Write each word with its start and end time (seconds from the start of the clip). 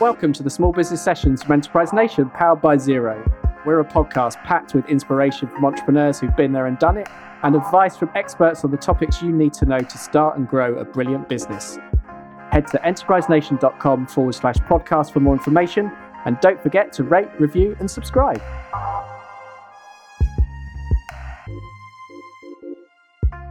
Welcome 0.00 0.32
to 0.34 0.44
the 0.44 0.50
Small 0.50 0.70
Business 0.70 1.02
Sessions 1.02 1.42
from 1.42 1.54
Enterprise 1.54 1.92
Nation, 1.92 2.30
powered 2.30 2.60
by 2.60 2.76
Xero. 2.76 3.20
We're 3.66 3.80
a 3.80 3.84
podcast 3.84 4.36
packed 4.44 4.72
with 4.72 4.88
inspiration 4.88 5.48
from 5.48 5.64
entrepreneurs 5.64 6.20
who've 6.20 6.36
been 6.36 6.52
there 6.52 6.66
and 6.66 6.78
done 6.78 6.96
it, 6.96 7.08
and 7.42 7.56
advice 7.56 7.96
from 7.96 8.08
experts 8.14 8.64
on 8.64 8.70
the 8.70 8.76
topics 8.76 9.20
you 9.20 9.32
need 9.32 9.52
to 9.54 9.66
know 9.66 9.80
to 9.80 9.98
start 9.98 10.38
and 10.38 10.46
grow 10.46 10.78
a 10.78 10.84
brilliant 10.84 11.28
business. 11.28 11.78
Head 12.52 12.68
to 12.68 12.78
enterprisenation.com 12.78 14.06
forward 14.06 14.36
slash 14.36 14.58
podcast 14.58 15.12
for 15.12 15.18
more 15.18 15.34
information, 15.34 15.90
and 16.26 16.38
don't 16.38 16.62
forget 16.62 16.92
to 16.92 17.02
rate, 17.02 17.28
review, 17.40 17.76
and 17.80 17.90
subscribe. 17.90 18.40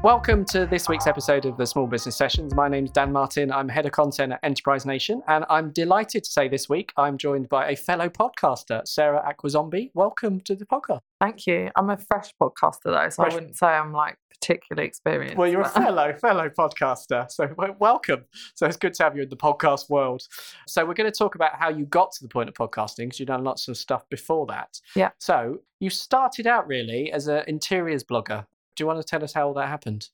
Welcome 0.08 0.46
to 0.46 0.66
this 0.66 0.88
week's 0.88 1.06
episode 1.06 1.46
of 1.46 1.58
the 1.58 1.68
Small 1.68 1.86
Business 1.86 2.16
Sessions. 2.16 2.56
My 2.56 2.70
name's 2.70 2.92
Dan 2.92 3.12
Martin. 3.12 3.52
I'm 3.52 3.68
head 3.68 3.86
of 3.86 3.92
content 3.92 4.32
at 4.32 4.40
Enterprise 4.42 4.86
Nation, 4.86 5.22
and 5.28 5.44
I'm 5.50 5.72
delighted 5.72 6.24
to 6.24 6.32
say 6.32 6.48
this 6.48 6.70
week 6.70 6.94
I'm 6.96 7.18
joined 7.18 7.50
by 7.50 7.68
a 7.72 7.76
fellow 7.76 8.08
podcaster, 8.08 8.88
Sarah 8.88 9.22
Akwisombe. 9.22 9.92
Welcome 9.96 10.40
to 10.46 10.56
the 10.56 10.66
podcast. 10.66 11.02
Thank 11.20 11.46
you. 11.46 11.72
I'm 11.76 11.90
a 11.90 11.98
fresh 11.98 12.34
podcaster 12.42 12.86
though, 12.86 13.10
so 13.10 13.24
Fresh. 13.24 13.34
I 13.34 13.36
wouldn't 13.36 13.58
say 13.58 13.68
I'm 13.68 13.92
like 13.92 14.16
particularly 14.30 14.88
experienced. 14.88 15.36
Well, 15.36 15.50
you're 15.50 15.64
a 15.64 15.70
fellow 15.70 16.14
fellow 16.14 16.50
podcaster, 16.58 17.30
so 17.30 17.54
welcome. 17.78 18.24
So 18.56 18.66
it's 18.66 18.78
good 18.78 18.94
to 18.94 19.04
have 19.04 19.18
you 19.18 19.24
in 19.24 19.30
the 19.30 19.36
podcast 19.36 19.90
world. 19.90 20.22
So 20.68 20.86
we're 20.86 20.94
going 20.94 21.12
to 21.12 21.18
talk 21.18 21.36
about 21.36 21.60
how 21.60 21.68
you 21.68 21.84
got 21.84 22.14
to 22.14 22.24
the 22.24 22.30
point 22.30 22.48
of 22.48 22.56
podcasting 22.56 23.08
because 23.08 23.20
you've 23.20 23.28
done 23.28 23.44
lots 23.44 23.68
of 23.68 23.76
stuff 23.76 24.08
before 24.10 24.46
that. 24.46 24.80
Yeah. 24.96 25.10
So 25.20 25.58
you 25.82 25.90
started 25.90 26.48
out 26.48 26.66
really 26.66 27.12
as 27.12 27.28
an 27.28 27.44
interiors 27.48 28.06
blogger. 28.06 28.46
Do 28.78 28.84
you 28.84 28.88
want 28.88 29.02
to 29.02 29.04
tell 29.04 29.24
us 29.24 29.34
how 29.34 29.52
that 29.54 29.68
happened? 29.68 30.10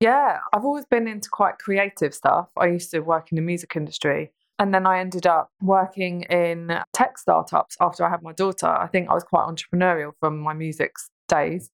Yeah, 0.00 0.38
I've 0.52 0.64
always 0.64 0.86
been 0.86 1.06
into 1.06 1.28
quite 1.28 1.58
creative 1.58 2.14
stuff. 2.14 2.50
I 2.56 2.68
used 2.68 2.90
to 2.92 3.00
work 3.00 3.30
in 3.30 3.36
the 3.36 3.42
music 3.42 3.76
industry. 3.76 4.32
And 4.58 4.74
then 4.74 4.86
I 4.86 4.98
ended 4.98 5.26
up 5.26 5.50
working 5.62 6.22
in 6.22 6.80
tech 6.92 7.18
startups 7.18 7.76
after 7.80 8.04
I 8.04 8.10
had 8.10 8.22
my 8.22 8.32
daughter. 8.32 8.66
I 8.66 8.88
think 8.88 9.08
I 9.08 9.14
was 9.14 9.22
quite 9.22 9.46
entrepreneurial 9.46 10.12
from 10.18 10.38
my 10.40 10.52
music 10.52 10.94
days. 11.28 11.70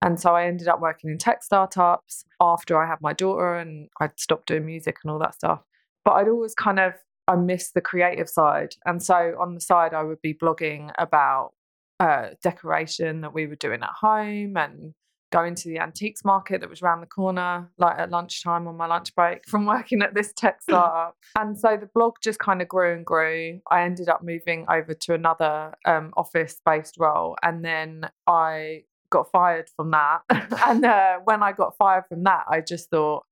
And 0.00 0.18
so 0.20 0.34
I 0.34 0.46
ended 0.46 0.68
up 0.68 0.80
working 0.80 1.10
in 1.10 1.18
tech 1.18 1.42
startups 1.42 2.24
after 2.40 2.82
I 2.82 2.86
had 2.86 3.00
my 3.00 3.12
daughter 3.12 3.56
and 3.56 3.88
I'd 4.00 4.18
stopped 4.18 4.46
doing 4.46 4.64
music 4.64 4.98
and 5.02 5.10
all 5.10 5.18
that 5.18 5.34
stuff. 5.34 5.60
But 6.04 6.12
I'd 6.12 6.28
always 6.28 6.54
kind 6.54 6.78
of, 6.78 6.94
I 7.26 7.36
missed 7.36 7.74
the 7.74 7.80
creative 7.80 8.28
side. 8.28 8.74
And 8.86 9.02
so 9.02 9.36
on 9.40 9.54
the 9.54 9.60
side, 9.60 9.92
I 9.94 10.02
would 10.02 10.20
be 10.22 10.34
blogging 10.34 10.92
about 10.98 11.52
uh, 12.00 12.28
decoration 12.42 13.22
that 13.22 13.34
we 13.34 13.46
were 13.46 13.56
doing 13.56 13.82
at 13.82 13.90
home 13.90 14.56
and 14.56 14.94
going 15.34 15.56
to 15.56 15.68
the 15.68 15.80
antiques 15.80 16.24
market 16.24 16.60
that 16.60 16.70
was 16.70 16.80
around 16.80 17.00
the 17.00 17.06
corner, 17.06 17.68
like 17.76 17.98
at 17.98 18.10
lunchtime 18.10 18.68
on 18.68 18.76
my 18.76 18.86
lunch 18.86 19.12
break 19.16 19.44
from 19.48 19.66
working 19.74 20.00
at 20.00 20.14
this 20.14 20.32
tech 20.32 20.62
startup. 20.62 21.16
and 21.36 21.58
so 21.58 21.76
the 21.76 21.88
blog 21.92 22.14
just 22.22 22.38
kind 22.38 22.62
of 22.62 22.68
grew 22.68 22.94
and 22.94 23.04
grew. 23.04 23.60
I 23.70 23.82
ended 23.82 24.08
up 24.08 24.22
moving 24.22 24.64
over 24.70 24.94
to 24.94 25.14
another 25.14 25.74
um, 25.84 26.12
office 26.16 26.60
based 26.64 26.96
role. 27.00 27.36
And 27.42 27.64
then 27.64 28.08
I 28.28 28.84
got 29.10 29.30
fired 29.32 29.68
from 29.76 29.90
that. 29.90 30.20
and 30.66 30.84
uh, 30.84 31.18
when 31.24 31.42
I 31.42 31.52
got 31.52 31.76
fired 31.76 32.04
from 32.08 32.22
that, 32.24 32.44
I 32.48 32.60
just 32.60 32.90
thought, 32.90 33.24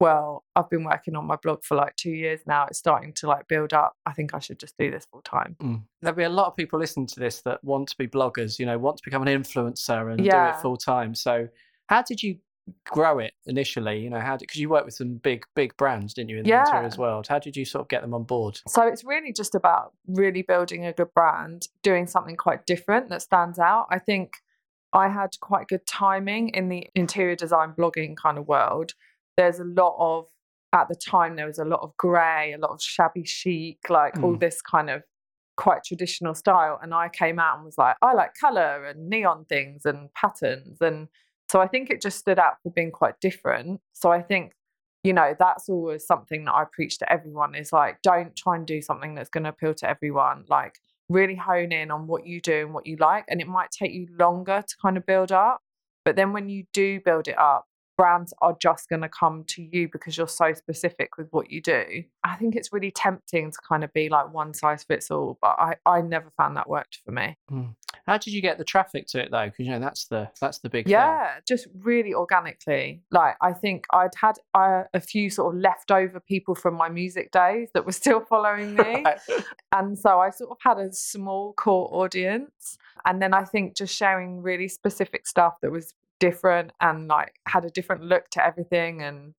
well, 0.00 0.44
I've 0.54 0.70
been 0.70 0.84
working 0.84 1.16
on 1.16 1.26
my 1.26 1.36
blog 1.36 1.64
for 1.64 1.74
like 1.76 1.96
two 1.96 2.10
years 2.10 2.40
now. 2.46 2.66
It's 2.66 2.78
starting 2.78 3.12
to 3.14 3.26
like 3.26 3.48
build 3.48 3.72
up. 3.72 3.94
I 4.06 4.12
think 4.12 4.34
I 4.34 4.38
should 4.38 4.58
just 4.58 4.76
do 4.78 4.90
this 4.90 5.06
full 5.10 5.22
time. 5.22 5.56
Mm. 5.60 5.82
There'll 6.02 6.16
be 6.16 6.22
a 6.24 6.28
lot 6.28 6.46
of 6.46 6.56
people 6.56 6.78
listening 6.78 7.06
to 7.08 7.20
this 7.20 7.40
that 7.42 7.62
want 7.64 7.88
to 7.88 7.96
be 7.96 8.06
bloggers, 8.06 8.58
you 8.58 8.66
know, 8.66 8.78
want 8.78 8.98
to 8.98 9.02
become 9.04 9.26
an 9.26 9.28
influencer 9.28 10.12
and 10.12 10.18
do 10.18 10.30
it 10.30 10.56
full 10.56 10.76
time. 10.76 11.14
So 11.14 11.48
how 11.88 12.02
did 12.02 12.22
you 12.22 12.36
grow 12.84 13.18
it 13.18 13.32
initially? 13.46 13.98
You 13.98 14.10
know, 14.10 14.20
how 14.20 14.36
did 14.36 14.40
because 14.46 14.60
you 14.60 14.68
worked 14.68 14.84
with 14.84 14.94
some 14.94 15.14
big, 15.16 15.44
big 15.56 15.76
brands, 15.76 16.14
didn't 16.14 16.30
you, 16.30 16.38
in 16.38 16.42
the 16.44 16.50
Yeah. 16.50 16.60
interiors 16.60 16.96
world? 16.96 17.26
How 17.26 17.38
did 17.40 17.56
you 17.56 17.64
sort 17.64 17.82
of 17.82 17.88
get 17.88 18.02
them 18.02 18.14
on 18.14 18.22
board? 18.22 18.60
So 18.68 18.82
it's 18.82 19.02
really 19.04 19.32
just 19.32 19.54
about 19.54 19.94
really 20.06 20.42
building 20.42 20.86
a 20.86 20.92
good 20.92 21.12
brand, 21.14 21.68
doing 21.82 22.06
something 22.06 22.36
quite 22.36 22.66
different 22.66 23.08
that 23.08 23.22
stands 23.22 23.58
out. 23.58 23.86
I 23.90 23.98
think 23.98 24.34
I 24.92 25.08
had 25.08 25.30
quite 25.40 25.66
good 25.68 25.86
timing 25.86 26.50
in 26.50 26.68
the 26.68 26.88
interior 26.94 27.36
design 27.36 27.72
blogging 27.76 28.16
kind 28.16 28.38
of 28.38 28.46
world. 28.46 28.92
There's 29.38 29.58
a 29.60 29.64
lot 29.64 29.96
of, 29.98 30.26
at 30.74 30.88
the 30.88 30.94
time, 30.94 31.36
there 31.36 31.46
was 31.46 31.58
a 31.58 31.64
lot 31.64 31.80
of 31.80 31.96
grey, 31.96 32.52
a 32.52 32.58
lot 32.58 32.70
of 32.72 32.82
shabby 32.82 33.24
chic, 33.24 33.88
like 33.88 34.18
all 34.22 34.34
Mm. 34.36 34.40
this 34.40 34.60
kind 34.60 34.90
of 34.90 35.02
quite 35.56 35.82
traditional 35.84 36.34
style. 36.34 36.78
And 36.82 36.92
I 36.92 37.08
came 37.08 37.38
out 37.38 37.56
and 37.56 37.64
was 37.64 37.78
like, 37.78 37.96
I 38.02 38.12
like 38.12 38.34
colour 38.38 38.84
and 38.84 39.08
neon 39.08 39.46
things 39.48 39.86
and 39.86 40.12
patterns. 40.12 40.76
And 40.82 41.08
so 41.50 41.60
I 41.60 41.66
think 41.68 41.88
it 41.88 42.02
just 42.02 42.18
stood 42.18 42.38
out 42.38 42.54
for 42.62 42.70
being 42.70 42.90
quite 42.90 43.18
different. 43.20 43.80
So 43.94 44.12
I 44.12 44.20
think 44.20 44.52
you 45.04 45.12
know 45.12 45.32
that's 45.38 45.68
always 45.68 46.04
something 46.04 46.44
that 46.44 46.52
i 46.54 46.64
preach 46.72 46.98
to 46.98 47.10
everyone 47.10 47.54
is 47.54 47.72
like 47.72 48.02
don't 48.02 48.34
try 48.34 48.56
and 48.56 48.66
do 48.66 48.82
something 48.82 49.14
that's 49.14 49.30
going 49.30 49.44
to 49.44 49.50
appeal 49.50 49.72
to 49.72 49.88
everyone 49.88 50.44
like 50.48 50.74
really 51.08 51.36
hone 51.36 51.70
in 51.70 51.92
on 51.92 52.08
what 52.08 52.26
you 52.26 52.40
do 52.40 52.62
and 52.66 52.74
what 52.74 52.84
you 52.84 52.96
like 52.96 53.24
and 53.28 53.40
it 53.40 53.46
might 53.46 53.70
take 53.70 53.92
you 53.92 54.08
longer 54.18 54.60
to 54.66 54.74
kind 54.82 54.96
of 54.96 55.06
build 55.06 55.30
up 55.30 55.60
but 56.04 56.16
then 56.16 56.32
when 56.32 56.48
you 56.48 56.64
do 56.72 57.00
build 57.00 57.28
it 57.28 57.38
up 57.38 57.64
brands 57.98 58.32
are 58.40 58.56
just 58.62 58.88
going 58.88 59.02
to 59.02 59.08
come 59.08 59.44
to 59.48 59.60
you 59.62 59.88
because 59.92 60.16
you're 60.16 60.28
so 60.28 60.54
specific 60.54 61.18
with 61.18 61.26
what 61.32 61.50
you 61.50 61.60
do 61.60 61.84
i 62.24 62.36
think 62.36 62.54
it's 62.56 62.72
really 62.72 62.92
tempting 62.92 63.50
to 63.50 63.58
kind 63.68 63.82
of 63.84 63.92
be 63.92 64.08
like 64.08 64.32
one 64.32 64.54
size 64.54 64.84
fits 64.84 65.10
all 65.10 65.36
but 65.42 65.56
i 65.58 65.74
i 65.84 66.00
never 66.00 66.30
found 66.36 66.56
that 66.56 66.68
worked 66.68 67.00
for 67.04 67.10
me 67.12 67.36
How 68.06 68.16
did 68.16 68.32
you 68.32 68.40
get 68.40 68.56
the 68.56 68.64
traffic 68.64 69.06
to 69.08 69.20
it 69.22 69.30
though? 69.30 69.46
Because 69.46 69.66
you 69.66 69.72
know 69.72 69.80
that's 69.80 70.06
the 70.06 70.30
that's 70.40 70.60
the 70.60 70.70
big 70.70 70.86
thing. 70.86 70.92
Yeah, 70.92 71.40
just 71.46 71.66
really 71.74 72.14
organically. 72.14 73.02
Like 73.10 73.34
I 73.42 73.52
think 73.52 73.84
I'd 73.92 74.14
had 74.18 74.36
uh, 74.54 74.84
a 74.94 75.00
few 75.00 75.28
sort 75.28 75.54
of 75.54 75.60
leftover 75.60 76.18
people 76.20 76.54
from 76.54 76.74
my 76.74 76.88
music 76.88 77.30
days 77.32 77.68
that 77.74 77.84
were 77.84 77.92
still 77.92 78.20
following 78.20 78.74
me, 78.82 79.02
Right. 79.04 79.18
and 79.72 79.98
so 79.98 80.20
I 80.20 80.30
sort 80.30 80.50
of 80.52 80.56
had 80.62 80.78
a 80.78 80.90
small 80.92 81.52
core 81.52 81.88
audience. 81.92 82.78
And 83.04 83.20
then 83.20 83.34
I 83.34 83.44
think 83.44 83.76
just 83.76 83.94
sharing 83.94 84.40
really 84.42 84.68
specific 84.68 85.26
stuff 85.26 85.54
that 85.62 85.70
was 85.70 85.92
different 86.20 86.72
and 86.80 87.08
like 87.08 87.34
had 87.46 87.64
a 87.64 87.70
different 87.70 88.02
look 88.02 88.28
to 88.30 88.44
everything 88.44 89.02
and 89.02 89.34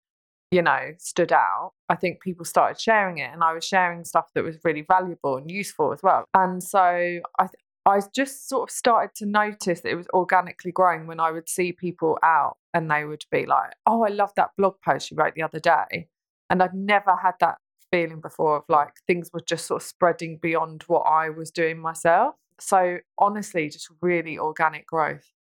you 0.51 0.62
know 0.62 0.91
stood 0.97 1.31
out 1.31 1.73
i 1.90 1.95
think 1.95 2.22
people 2.22 2.44
started 2.44 2.79
sharing 2.79 3.19
it 3.19 3.31
and 3.31 3.44
i 3.44 3.53
was 3.53 3.63
sharing 3.63 4.03
stuff 4.03 4.28
that 4.34 4.44
was 4.44 4.57
really 4.63 4.81
valuable 4.81 5.38
and 5.38 5.51
useful 5.51 5.94
as 5.94 6.00
well 6.01 6.25
and 6.34 6.63
so 6.63 6.79
i 6.79 7.44
th- 7.44 7.63
I 7.85 8.01
just 8.13 8.47
sort 8.47 8.69
of 8.69 8.75
started 8.75 9.16
to 9.16 9.25
notice 9.25 9.81
that 9.81 9.89
it 9.89 9.95
was 9.95 10.07
organically 10.13 10.72
growing 10.72 11.07
when 11.07 11.19
I 11.19 11.31
would 11.31 11.50
see 11.50 11.72
people 11.72 12.19
out 12.22 12.57
and 12.73 12.91
they 12.91 13.06
would 13.06 13.23
be 13.31 13.45
like, 13.45 13.72
Oh, 13.88 14.03
I 14.03 14.09
love 14.09 14.31
that 14.35 14.51
blog 14.57 14.75
post 14.85 15.09
you 15.09 15.18
wrote 15.18 15.34
the 15.34 15.41
other 15.41 15.59
day. 15.59 16.07
And 16.50 16.62
I'd 16.62 16.73
never 16.73 17.16
had 17.16 17.35
that 17.39 17.57
feeling 17.91 18.22
before 18.22 18.57
of 18.57 18.63
like 18.69 18.94
things 19.07 19.31
were 19.34 19.41
just 19.41 19.66
sort 19.66 19.81
of 19.81 19.88
spreading 19.88 20.38
beyond 20.38 20.84
what 20.88 21.01
I 21.01 21.29
was 21.29 21.51
doing 21.51 21.79
myself. 21.79 22.35
So 22.59 23.00
honestly, 23.18 23.69
just 23.69 23.89
really 24.01 24.38
organic 24.38 24.85
growth. 24.85 25.31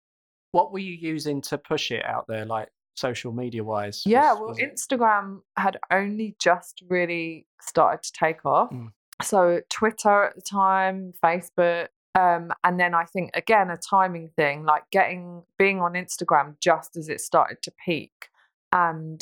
What 0.53 0.73
were 0.73 0.79
you 0.79 0.95
using 0.95 1.41
to 1.43 1.59
push 1.59 1.91
it 1.91 2.05
out 2.05 2.27
there, 2.29 2.45
like 2.45 2.69
social 2.97 3.33
media 3.33 3.63
wise? 3.65 4.03
Yeah, 4.07 4.33
Was- 4.33 4.41
well, 4.41 4.49
was 4.49 4.59
Instagram 4.59 5.41
had 5.57 5.79
only 5.91 6.37
just 6.41 6.83
really 6.89 7.47
started 7.61 8.03
to 8.05 8.13
take 8.13 8.45
off. 8.45 8.71
Mm. 8.71 8.93
So 9.23 9.61
Twitter 9.69 10.25
at 10.25 10.37
the 10.37 10.43
time, 10.43 11.13
Facebook, 11.23 11.89
um, 12.15 12.53
and 12.65 12.79
then 12.79 12.95
I 12.95 13.05
think 13.05 13.31
again 13.35 13.69
a 13.71 13.77
timing 13.77 14.31
thing, 14.37 14.65
like 14.65 14.85
getting 14.93 15.43
being 15.59 15.81
on 15.81 15.93
Instagram 15.95 16.57
just 16.61 16.97
as 16.97 17.09
it 17.09 17.21
started 17.21 17.61
to 17.63 17.73
peak, 17.85 18.29
and 18.73 19.21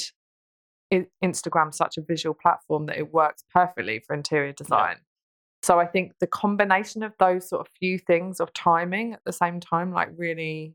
i- 0.92 1.06
Instagram's 1.24 1.76
such 1.76 1.96
a 1.96 2.02
visual 2.02 2.34
platform 2.34 2.86
that 2.86 2.98
it 2.98 3.12
works 3.12 3.42
perfectly 3.52 3.98
for 3.98 4.14
interior 4.14 4.52
design. 4.52 4.98
So 5.62 5.80
I 5.80 5.86
think 5.86 6.12
the 6.20 6.26
combination 6.28 7.02
of 7.02 7.12
those 7.18 7.48
sort 7.48 7.66
of 7.66 7.72
few 7.78 7.98
things 7.98 8.38
of 8.38 8.52
timing 8.52 9.14
at 9.14 9.24
the 9.24 9.32
same 9.32 9.58
time, 9.60 9.92
like 9.92 10.10
really 10.16 10.74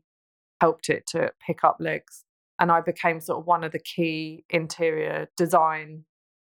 helped 0.62 0.88
it 0.88 1.04
to 1.08 1.32
pick 1.44 1.64
up 1.64 1.76
legs 1.80 2.24
and 2.62 2.70
I 2.70 2.80
became 2.80 3.20
sort 3.20 3.40
of 3.40 3.46
one 3.46 3.64
of 3.64 3.72
the 3.72 3.80
key 3.80 4.44
interior 4.48 5.28
design 5.36 6.04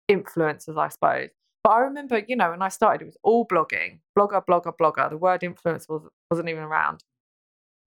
influencers, 0.07 0.77
I 0.77 0.89
suppose. 0.89 1.29
But 1.63 1.71
I 1.71 1.79
remember, 1.79 2.21
you 2.27 2.35
know, 2.35 2.51
when 2.51 2.61
I 2.61 2.67
started, 2.67 3.01
it 3.01 3.05
was 3.05 3.17
all 3.23 3.47
blogging, 3.47 3.97
blogger, 4.15 4.45
blogger, 4.45 4.71
blogger. 4.79 5.09
The 5.09 5.17
word 5.17 5.41
influence 5.41 5.89
was, 5.89 6.03
wasn't 6.29 6.49
even 6.49 6.61
around. 6.61 7.03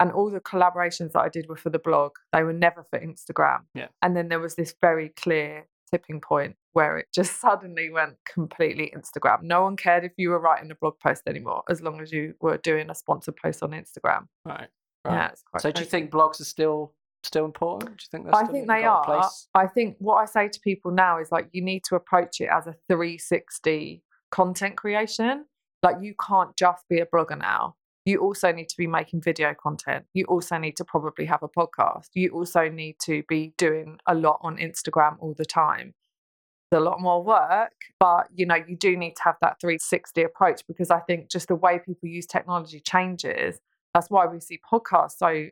And 0.01 0.11
all 0.11 0.31
the 0.31 0.41
collaborations 0.41 1.13
that 1.13 1.21
I 1.21 1.29
did 1.29 1.49
were 1.49 1.57
for 1.57 1.71
the 1.71 1.79
blog. 1.79 2.17
They 2.33 2.43
were 2.43 2.53
never 2.53 2.85
for 2.91 2.99
Instagram. 2.99 3.61
Yeah. 3.73 3.87
And 4.03 4.17
then 4.17 4.29
there 4.29 4.41
was 4.41 4.57
this 4.57 4.75
very 4.81 5.11
clear 5.11 5.69
tipping 5.89 6.21
point 6.21 6.57
where 6.73 6.99
it 6.99 7.07
just 7.15 7.41
suddenly 7.41 7.89
went 7.89 8.17
completely 8.33 8.93
Instagram. 8.97 9.43
No 9.43 9.63
one 9.63 9.77
cared 9.77 10.03
if 10.03 10.13
you 10.17 10.31
were 10.31 10.41
writing 10.41 10.73
a 10.73 10.75
blog 10.75 10.99
post 10.99 11.23
anymore, 11.29 11.63
as 11.71 11.83
long 11.83 12.01
as 12.01 12.11
you 12.11 12.35
were 12.41 12.59
doing 12.59 12.91
a 12.91 12.97
sponsored 12.97 13.37
post 13.37 13.63
on 13.63 13.71
Instagram. 13.71 14.27
right. 14.45 14.69
Yeah, 15.13 15.31
right. 15.53 15.63
So 15.63 15.71
do 15.71 15.81
you 15.81 15.87
think 15.87 16.11
blogs 16.11 16.41
are 16.41 16.45
still 16.45 16.95
still 17.23 17.45
important? 17.45 17.97
Do 17.99 18.05
you 18.05 18.25
think 18.25 18.35
I 18.35 18.47
think 18.47 18.69
they 18.69 18.85
are. 18.85 19.05
place? 19.05 19.49
I 19.55 19.67
think 19.67 19.97
what 19.99 20.17
I 20.17 20.25
say 20.25 20.49
to 20.49 20.61
people 20.61 20.91
now 20.91 21.21
is 21.21 21.31
like 21.33 21.49
you 21.53 21.63
need 21.63 21.85
to 21.85 21.97
approach 21.97 22.41
it 22.41 22.49
as 22.49 22.67
a 22.67 22.75
360 22.89 24.03
content 24.31 24.77
creation. 24.77 25.47
Like 25.83 25.97
you 26.01 26.15
can't 26.27 26.57
just 26.57 26.85
be 26.89 26.99
a 26.99 27.07
blogger 27.07 27.39
now. 27.39 27.77
You 28.05 28.21
also 28.21 28.53
need 28.53 28.71
to 28.71 28.77
be 28.77 28.87
making 28.87 29.21
video 29.21 29.55
content. 29.55 30.07
You 30.15 30.25
also 30.27 30.57
need 30.57 30.77
to 30.79 30.85
probably 30.85 31.27
have 31.27 31.43
a 31.43 31.49
podcast. 31.49 32.07
You 32.15 32.31
also 32.31 32.69
need 32.69 32.97
to 33.03 33.23
be 33.29 33.53
doing 33.59 33.99
a 34.07 34.15
lot 34.15 34.39
on 34.43 34.57
Instagram 34.57 35.17
all 35.21 35.35
the 35.37 35.45
time. 35.45 35.95
It's 36.71 36.79
a 36.79 36.81
lot 36.81 37.01
more 37.01 37.23
work, 37.23 37.73
but 38.01 38.29
you 38.35 38.47
know, 38.47 38.57
you 38.57 38.77
do 38.77 38.97
need 38.97 39.17
to 39.17 39.23
have 39.25 39.37
that 39.43 39.61
360 39.61 40.23
approach 40.23 40.63
because 40.67 40.91
I 40.91 41.01
think 41.01 41.31
just 41.31 41.49
the 41.49 41.55
way 41.55 41.79
people 41.79 42.09
use 42.09 42.27
technology 42.27 42.81
changes. 42.81 43.61
That's 43.99 44.11
why 44.11 44.27
we 44.27 44.39
see 44.39 44.61
podcasts 44.73 45.19
so 45.19 45.49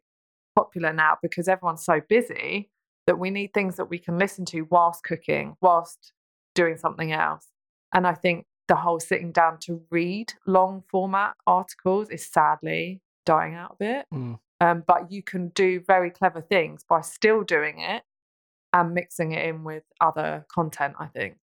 popular 0.55 0.93
now 0.93 1.19
because 1.21 1.49
everyone's 1.49 1.85
so 1.85 2.01
busy 2.09 2.71
that 3.09 3.19
we 3.19 3.29
need 3.29 3.53
things 3.53 3.75
that 3.75 3.87
we 3.87 3.99
can 3.99 4.21
listen 4.21 4.45
to 4.45 4.69
whilst 4.71 5.03
cooking, 5.03 5.57
whilst 5.61 6.13
doing 6.55 6.77
something 6.77 7.11
else. 7.11 7.49
And 7.93 8.07
I 8.07 8.15
think 8.15 8.47
the 8.69 8.77
whole 8.77 9.01
sitting 9.01 9.33
down 9.33 9.59
to 9.63 9.83
read 9.91 10.33
long 10.47 10.85
format 10.89 11.35
articles 11.45 12.09
is 12.09 12.25
sadly 12.25 13.01
dying 13.25 13.57
out 13.57 13.73
a 13.73 13.77
bit. 13.85 14.07
Mm. 14.15 14.39
Um, 14.61 14.85
but 14.87 15.11
you 15.11 15.25
can 15.25 15.49
do 15.49 15.81
very 15.81 16.13
clever 16.13 16.41
things 16.41 16.85
by 16.89 17.01
still 17.01 17.43
doing 17.43 17.81
it 17.81 18.05
and 18.73 18.95
mixing 18.95 19.33
it 19.33 19.45
in 19.45 19.65
with 19.65 19.83
other 20.01 20.47
content, 20.55 20.95
I 21.01 21.07
think. 21.07 21.35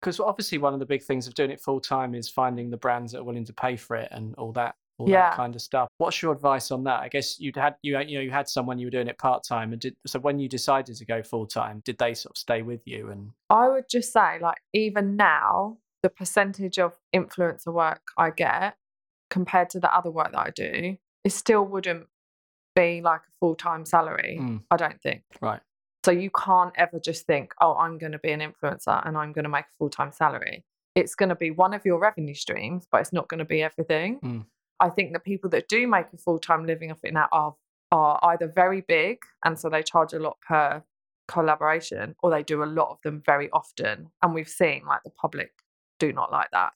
Because 0.00 0.20
obviously, 0.20 0.58
one 0.58 0.74
of 0.74 0.78
the 0.78 0.86
big 0.86 1.02
things 1.02 1.26
of 1.26 1.34
doing 1.34 1.50
it 1.50 1.60
full 1.60 1.80
time 1.80 2.14
is 2.14 2.28
finding 2.28 2.70
the 2.70 2.76
brands 2.76 3.10
that 3.10 3.18
are 3.18 3.24
willing 3.24 3.46
to 3.46 3.52
pay 3.52 3.74
for 3.74 3.96
it 3.96 4.08
and 4.12 4.36
all 4.36 4.52
that, 4.52 4.76
all 4.98 5.08
Yeah. 5.08 5.30
that 5.30 5.36
kind 5.36 5.54
of 5.54 5.62
stuff. 5.62 5.88
What's 5.98 6.20
your 6.20 6.32
advice 6.32 6.70
on 6.70 6.84
that? 6.84 7.00
I 7.00 7.08
guess 7.08 7.38
you'd 7.40 7.56
had 7.56 7.76
you 7.82 7.98
you 8.00 8.18
know 8.18 8.22
you 8.22 8.30
had 8.30 8.48
someone 8.48 8.78
you 8.78 8.86
were 8.86 8.90
doing 8.90 9.08
it 9.08 9.18
part 9.18 9.44
time, 9.44 9.72
and 9.72 9.80
did 9.80 9.96
so 10.06 10.18
when 10.18 10.38
you 10.38 10.48
decided 10.48 10.96
to 10.96 11.04
go 11.04 11.22
full 11.22 11.46
time, 11.46 11.80
did 11.84 11.98
they 11.98 12.14
sort 12.14 12.32
of 12.32 12.38
stay 12.38 12.62
with 12.62 12.82
you? 12.86 13.10
And 13.10 13.30
I 13.50 13.68
would 13.68 13.88
just 13.88 14.12
say, 14.12 14.38
like, 14.40 14.58
even 14.74 15.16
now, 15.16 15.78
the 16.02 16.10
percentage 16.10 16.78
of 16.78 16.92
influencer 17.14 17.72
work 17.72 18.02
I 18.16 18.30
get 18.30 18.76
compared 19.30 19.70
to 19.70 19.80
the 19.80 19.92
other 19.94 20.10
work 20.10 20.32
that 20.32 20.38
I 20.40 20.50
do, 20.50 20.96
it 21.24 21.30
still 21.32 21.64
wouldn't 21.64 22.06
be 22.74 23.00
like 23.00 23.20
a 23.20 23.32
full 23.40 23.54
time 23.54 23.84
salary. 23.84 24.38
Mm. 24.40 24.62
I 24.70 24.76
don't 24.76 25.00
think. 25.02 25.22
right, 25.40 25.60
So 26.04 26.12
you 26.12 26.30
can't 26.30 26.72
ever 26.76 26.98
just 27.00 27.26
think, 27.26 27.52
oh, 27.60 27.74
I'm 27.76 27.98
going 27.98 28.12
to 28.12 28.18
be 28.18 28.30
an 28.30 28.40
influencer 28.40 29.04
and 29.06 29.16
I'm 29.18 29.32
going 29.32 29.42
to 29.44 29.48
make 29.48 29.64
a 29.64 29.74
full 29.78 29.90
time 29.90 30.12
salary. 30.12 30.64
It's 30.94 31.14
going 31.14 31.28
to 31.28 31.34
be 31.34 31.50
one 31.50 31.74
of 31.74 31.84
your 31.84 31.98
revenue 31.98 32.34
streams, 32.34 32.86
but 32.90 33.00
it's 33.00 33.12
not 33.12 33.28
going 33.28 33.38
to 33.38 33.44
be 33.44 33.62
everything. 33.62 34.20
Mm. 34.20 34.46
I 34.80 34.90
think 34.90 35.12
the 35.12 35.20
people 35.20 35.50
that 35.50 35.68
do 35.68 35.86
make 35.86 36.06
a 36.12 36.16
full 36.16 36.38
time 36.38 36.66
living 36.66 36.90
off 36.90 37.00
it 37.02 37.12
now 37.12 37.28
are, 37.32 37.54
are 37.92 38.18
either 38.22 38.50
very 38.54 38.82
big 38.82 39.18
and 39.44 39.58
so 39.58 39.68
they 39.68 39.82
charge 39.82 40.12
a 40.12 40.18
lot 40.18 40.38
per 40.46 40.82
collaboration, 41.28 42.16
or 42.22 42.30
they 42.30 42.42
do 42.42 42.64
a 42.64 42.66
lot 42.66 42.90
of 42.90 42.98
them 43.04 43.22
very 43.24 43.48
often. 43.50 44.10
And 44.22 44.34
we've 44.34 44.48
seen 44.48 44.82
like 44.86 45.02
the 45.04 45.10
public 45.10 45.52
do 46.00 46.12
not 46.12 46.32
like 46.32 46.48
that. 46.52 46.72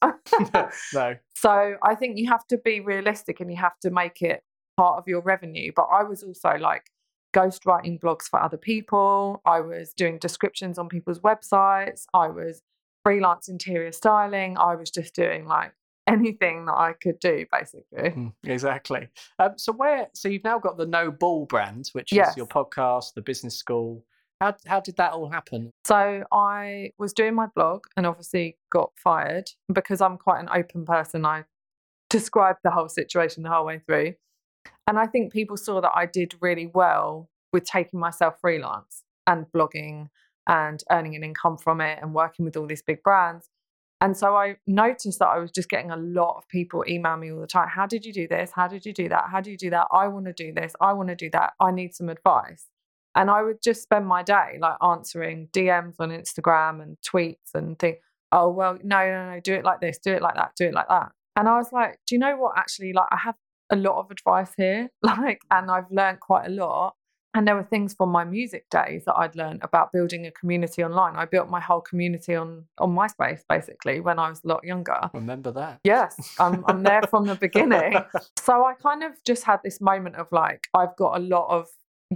no, 0.94 1.16
So 1.34 1.76
I 1.82 1.94
think 1.96 2.18
you 2.18 2.28
have 2.28 2.46
to 2.48 2.58
be 2.58 2.80
realistic 2.80 3.40
and 3.40 3.50
you 3.50 3.56
have 3.56 3.78
to 3.80 3.90
make 3.90 4.22
it 4.22 4.44
part 4.76 4.98
of 4.98 5.08
your 5.08 5.20
revenue. 5.22 5.72
But 5.74 5.88
I 5.92 6.04
was 6.04 6.22
also 6.22 6.56
like 6.60 6.90
ghostwriting 7.34 7.98
blogs 7.98 8.24
for 8.24 8.40
other 8.40 8.56
people. 8.56 9.40
I 9.44 9.60
was 9.60 9.92
doing 9.94 10.18
descriptions 10.18 10.78
on 10.78 10.88
people's 10.88 11.18
websites. 11.20 12.04
I 12.14 12.28
was 12.28 12.62
freelance 13.02 13.48
interior 13.48 13.92
styling. 13.92 14.56
I 14.58 14.76
was 14.76 14.90
just 14.90 15.14
doing 15.14 15.46
like 15.46 15.72
anything 16.06 16.66
that 16.66 16.74
I 16.74 16.94
could 16.94 17.18
do 17.20 17.46
basically. 17.50 18.10
Mm, 18.10 18.32
exactly. 18.44 19.08
Um, 19.38 19.52
so 19.56 19.72
where? 19.72 20.08
So 20.14 20.28
you've 20.28 20.44
now 20.44 20.58
got 20.58 20.76
the 20.76 20.86
No 20.86 21.10
Bull 21.10 21.46
brand, 21.46 21.88
which 21.92 22.12
is 22.12 22.36
your 22.36 22.46
podcast, 22.46 23.14
the 23.14 23.22
business 23.22 23.56
school. 23.56 24.04
How 24.40 24.56
how 24.66 24.80
did 24.80 24.96
that 24.96 25.12
all 25.12 25.30
happen? 25.30 25.70
So 25.84 26.24
I 26.32 26.90
was 26.98 27.12
doing 27.12 27.34
my 27.34 27.46
blog 27.54 27.84
and 27.96 28.06
obviously 28.06 28.56
got 28.70 28.90
fired 28.96 29.50
because 29.72 30.00
I'm 30.00 30.18
quite 30.18 30.40
an 30.40 30.48
open 30.52 30.84
person. 30.84 31.24
I 31.24 31.44
described 32.10 32.58
the 32.62 32.70
whole 32.70 32.88
situation 32.88 33.42
the 33.42 33.50
whole 33.50 33.64
way 33.64 33.80
through. 33.86 34.14
And 34.86 34.98
I 34.98 35.06
think 35.06 35.32
people 35.32 35.56
saw 35.56 35.80
that 35.80 35.92
I 35.94 36.06
did 36.06 36.34
really 36.40 36.66
well 36.66 37.30
with 37.52 37.64
taking 37.64 38.00
myself 38.00 38.34
freelance 38.40 39.02
and 39.26 39.46
blogging 39.54 40.08
and 40.48 40.82
earning 40.90 41.14
an 41.14 41.22
income 41.22 41.56
from 41.56 41.80
it 41.80 41.98
and 42.02 42.14
working 42.14 42.44
with 42.44 42.56
all 42.56 42.66
these 42.66 42.82
big 42.82 43.02
brands. 43.02 43.48
And 44.02 44.16
so 44.16 44.34
I 44.34 44.56
noticed 44.66 45.20
that 45.20 45.28
I 45.28 45.38
was 45.38 45.52
just 45.52 45.68
getting 45.68 45.92
a 45.92 45.96
lot 45.96 46.34
of 46.36 46.48
people 46.48 46.84
email 46.88 47.16
me 47.16 47.30
all 47.30 47.40
the 47.40 47.46
time. 47.46 47.68
How 47.68 47.86
did 47.86 48.04
you 48.04 48.12
do 48.12 48.26
this? 48.26 48.50
How 48.52 48.66
did 48.66 48.84
you 48.84 48.92
do 48.92 49.08
that? 49.08 49.26
How 49.30 49.40
do 49.40 49.48
you 49.48 49.56
do 49.56 49.70
that? 49.70 49.86
I 49.92 50.08
want 50.08 50.26
to 50.26 50.32
do 50.32 50.52
this. 50.52 50.72
I 50.80 50.92
want 50.92 51.08
to 51.10 51.14
do 51.14 51.30
that. 51.30 51.52
I 51.60 51.70
need 51.70 51.94
some 51.94 52.08
advice. 52.08 52.66
And 53.14 53.30
I 53.30 53.42
would 53.42 53.62
just 53.62 53.80
spend 53.80 54.08
my 54.08 54.24
day 54.24 54.58
like 54.60 54.74
answering 54.82 55.50
DMs 55.52 55.94
on 56.00 56.10
Instagram 56.10 56.82
and 56.82 56.96
tweets 57.00 57.54
and 57.54 57.78
think, 57.78 57.98
oh, 58.32 58.48
well, 58.48 58.76
no, 58.82 59.06
no, 59.06 59.34
no, 59.34 59.40
do 59.40 59.54
it 59.54 59.64
like 59.64 59.80
this, 59.80 59.98
do 59.98 60.12
it 60.12 60.20
like 60.20 60.34
that, 60.34 60.50
do 60.56 60.64
it 60.64 60.74
like 60.74 60.88
that. 60.88 61.12
And 61.36 61.48
I 61.48 61.56
was 61.58 61.70
like, 61.72 62.00
do 62.04 62.16
you 62.16 62.18
know 62.18 62.36
what? 62.36 62.58
Actually, 62.58 62.92
like, 62.94 63.06
I 63.12 63.18
have 63.18 63.36
a 63.70 63.76
lot 63.76 64.00
of 64.00 64.10
advice 64.10 64.52
here, 64.56 64.88
like, 65.02 65.42
and 65.48 65.70
I've 65.70 65.90
learned 65.92 66.18
quite 66.18 66.46
a 66.46 66.50
lot. 66.50 66.96
And 67.34 67.48
there 67.48 67.54
were 67.56 67.62
things 67.62 67.94
from 67.94 68.10
my 68.10 68.24
music 68.24 68.68
days 68.70 69.04
that 69.06 69.14
I'd 69.16 69.34
learned 69.36 69.60
about 69.62 69.90
building 69.92 70.26
a 70.26 70.30
community 70.32 70.84
online. 70.84 71.16
I 71.16 71.24
built 71.24 71.48
my 71.48 71.60
whole 71.60 71.80
community 71.80 72.34
on 72.34 72.66
on 72.78 72.94
MySpace 72.94 73.40
basically 73.48 74.00
when 74.00 74.18
I 74.18 74.28
was 74.28 74.42
a 74.44 74.48
lot 74.48 74.64
younger. 74.64 75.00
Remember 75.14 75.50
that? 75.52 75.80
Yes, 75.84 76.36
I'm 76.38 76.64
I'm 76.66 76.82
there 76.82 77.02
from 77.10 77.26
the 77.26 77.34
beginning. 77.34 77.94
So 78.38 78.64
I 78.64 78.74
kind 78.74 79.02
of 79.02 79.12
just 79.24 79.44
had 79.44 79.60
this 79.64 79.80
moment 79.80 80.16
of 80.16 80.26
like, 80.30 80.68
I've 80.74 80.94
got 80.96 81.16
a 81.16 81.20
lot 81.20 81.48
of 81.48 81.68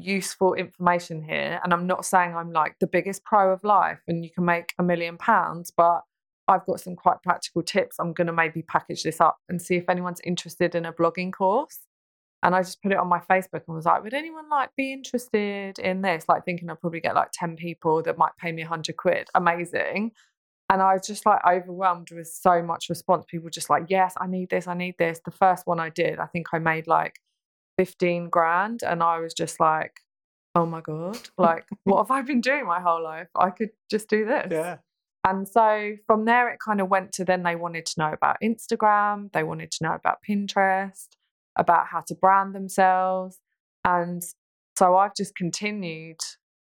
useful 0.02 0.54
information 0.54 1.22
here. 1.22 1.60
And 1.64 1.72
I'm 1.72 1.86
not 1.86 2.04
saying 2.04 2.36
I'm 2.36 2.52
like 2.52 2.76
the 2.80 2.86
biggest 2.86 3.24
pro 3.24 3.52
of 3.52 3.64
life 3.64 4.00
and 4.06 4.24
you 4.24 4.30
can 4.30 4.44
make 4.44 4.74
a 4.78 4.82
million 4.82 5.16
pounds, 5.16 5.72
but 5.74 6.02
I've 6.48 6.64
got 6.64 6.80
some 6.80 6.94
quite 6.94 7.22
practical 7.22 7.62
tips. 7.62 7.96
I'm 7.98 8.12
going 8.12 8.28
to 8.28 8.32
maybe 8.32 8.62
package 8.62 9.02
this 9.02 9.20
up 9.20 9.38
and 9.48 9.60
see 9.60 9.76
if 9.76 9.88
anyone's 9.88 10.20
interested 10.24 10.74
in 10.74 10.84
a 10.84 10.92
blogging 10.92 11.32
course. 11.32 11.80
And 12.42 12.54
I 12.54 12.60
just 12.60 12.82
put 12.82 12.92
it 12.92 12.98
on 12.98 13.08
my 13.08 13.18
Facebook 13.18 13.62
and 13.66 13.74
was 13.74 13.86
like, 13.86 14.04
would 14.04 14.14
anyone 14.14 14.48
like 14.48 14.70
be 14.76 14.92
interested 14.92 15.78
in 15.78 16.02
this? 16.02 16.26
Like 16.28 16.44
thinking 16.44 16.70
I'll 16.70 16.76
probably 16.76 17.00
get 17.00 17.14
like 17.14 17.30
10 17.32 17.56
people 17.56 18.02
that 18.02 18.18
might 18.18 18.36
pay 18.38 18.52
me 18.52 18.62
a 18.62 18.66
100 18.66 18.96
quid. 18.96 19.28
Amazing. 19.34 20.12
And 20.68 20.82
I 20.82 20.94
was 20.94 21.06
just 21.06 21.24
like 21.24 21.40
overwhelmed 21.46 22.10
with 22.10 22.28
so 22.28 22.62
much 22.62 22.88
response. 22.88 23.24
People 23.28 23.50
just 23.50 23.70
like, 23.70 23.84
yes, 23.88 24.14
I 24.18 24.26
need 24.26 24.50
this, 24.50 24.66
I 24.66 24.74
need 24.74 24.96
this. 24.98 25.20
The 25.24 25.30
first 25.30 25.66
one 25.66 25.80
I 25.80 25.90
did, 25.90 26.18
I 26.18 26.26
think 26.26 26.48
I 26.52 26.58
made 26.58 26.86
like 26.86 27.20
15 27.78 28.28
grand. 28.28 28.82
And 28.82 29.02
I 29.02 29.18
was 29.18 29.32
just 29.32 29.60
like, 29.60 30.00
oh 30.54 30.66
my 30.66 30.80
God, 30.80 31.18
like, 31.38 31.66
what 31.84 31.98
have 31.98 32.10
I 32.10 32.22
been 32.22 32.40
doing 32.40 32.66
my 32.66 32.80
whole 32.80 33.02
life? 33.02 33.28
I 33.36 33.50
could 33.50 33.70
just 33.90 34.08
do 34.08 34.24
this. 34.24 34.48
Yeah. 34.50 34.78
And 35.24 35.48
so 35.48 35.96
from 36.06 36.24
there, 36.24 36.48
it 36.48 36.58
kind 36.64 36.80
of 36.80 36.88
went 36.88 37.12
to 37.14 37.24
then 37.24 37.42
they 37.42 37.56
wanted 37.56 37.86
to 37.86 38.00
know 38.00 38.12
about 38.12 38.36
Instagram, 38.42 39.32
they 39.32 39.42
wanted 39.42 39.72
to 39.72 39.84
know 39.84 39.92
about 39.92 40.18
Pinterest, 40.28 41.08
about 41.56 41.86
how 41.86 42.00
to 42.00 42.14
brand 42.14 42.54
themselves. 42.54 43.38
And 43.84 44.22
so 44.76 44.96
I've 44.96 45.14
just 45.14 45.34
continued 45.34 46.20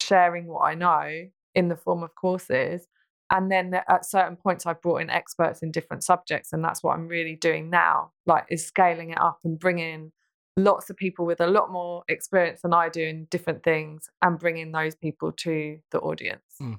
sharing 0.02 0.48
what 0.48 0.62
I 0.62 0.76
know 0.76 1.28
in 1.56 1.68
the 1.68 1.76
form 1.76 2.04
of 2.04 2.16
courses. 2.16 2.88
And 3.30 3.50
then 3.50 3.74
at 3.88 4.06
certain 4.06 4.36
points, 4.36 4.66
I've 4.66 4.82
brought 4.82 5.02
in 5.02 5.10
experts 5.10 5.62
in 5.62 5.72
different 5.72 6.04
subjects. 6.04 6.52
And 6.52 6.64
that's 6.64 6.84
what 6.84 6.94
I'm 6.94 7.08
really 7.08 7.36
doing 7.36 7.70
now, 7.70 8.12
like, 8.26 8.46
is 8.50 8.66
scaling 8.66 9.12
it 9.12 9.22
up 9.22 9.40
and 9.44 9.58
bringing 9.58 10.12
lots 10.58 10.90
of 10.90 10.98
people 10.98 11.26
with 11.26 11.40
a 11.40 11.48
lot 11.48 11.72
more 11.72 12.04
experience 12.10 12.62
than 12.62 12.74
I 12.74 12.90
do 12.90 13.02
in 13.02 13.26
different 13.32 13.64
things 13.64 14.10
and 14.22 14.38
bringing 14.38 14.74
those 14.74 14.96
people 14.96 15.32
to 15.32 15.80
the 15.92 16.00
audience. 16.00 16.44
Hmm. 16.60 16.74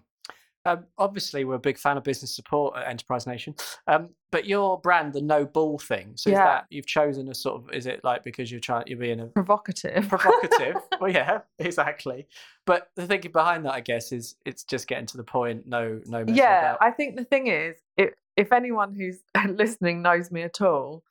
Um, 0.65 0.85
obviously, 0.97 1.45
we're 1.45 1.57
a 1.57 1.59
big 1.61 1.77
fan 1.79 1.97
of 1.97 2.05
business 2.05 2.35
support 2.35 2.77
at 2.77 2.87
Enterprise 2.87 3.27
Nation. 3.27 3.55
Um, 3.89 4.11
but 4.31 4.47
your 4.47 4.81
brand, 4.81 5.13
the 5.13 5.21
No 5.21 5.45
Bull 5.45 5.79
thing, 5.79 6.13
so 6.17 6.31
is 6.31 6.35
Yeah. 6.35 6.45
that 6.45 6.67
you've 6.71 6.87
chosen 6.87 7.29
a 7.29 7.35
sort 7.35 7.63
of? 7.63 7.75
Is 7.75 7.87
it 7.87 8.03
like 8.05 8.23
because 8.25 8.51
you're 8.51 8.61
trying, 8.61 8.85
you're 8.87 8.99
being 8.99 9.21
a 9.21 9.27
Provocative. 9.27 10.09
provocative? 10.09 10.77
well, 11.01 11.11
yeah, 11.11 11.41
exactly. 11.59 12.29
But 12.65 12.89
the 12.97 13.07
thinking 13.07 13.33
behind 13.33 13.65
that, 13.67 13.73
I 13.75 13.81
guess, 13.81 14.13
is 14.13 14.37
it's 14.47 14.63
just 14.65 14.87
getting 14.87 15.07
to 15.07 15.17
the 15.17 15.25
point. 15.25 15.67
No, 15.67 16.01
no. 16.07 16.25
yeah, 16.29 16.61
about. 16.75 16.79
I 16.81 16.91
think 16.93 17.17
the 17.17 17.25
thing 17.25 17.49
is, 17.49 17.77
if, 17.97 18.11
if 18.37 18.53
anyone 18.53 18.95
who's 18.95 19.19
listening 19.49 20.01
knows 20.03 20.31
me 20.31 20.43
at 20.43 20.61
all, 20.61 21.03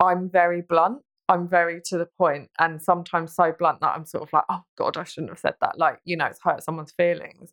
I'm 0.00 0.28
very 0.28 0.62
blunt. 0.62 0.98
I'm 1.28 1.48
very 1.48 1.80
to 1.86 1.98
the 1.98 2.08
point, 2.18 2.50
and 2.58 2.80
sometimes 2.80 3.34
so 3.34 3.52
blunt 3.58 3.80
that 3.80 3.94
I'm 3.96 4.04
sort 4.06 4.22
of 4.24 4.32
like, 4.32 4.44
oh 4.48 4.62
God, 4.78 4.96
I 4.96 5.02
shouldn't 5.04 5.30
have 5.30 5.40
said 5.40 5.54
that. 5.60 5.76
Like, 5.78 5.98
you 6.04 6.16
know, 6.16 6.26
it's 6.26 6.38
hurt 6.42 6.62
someone's 6.62 6.92
feelings. 6.92 7.52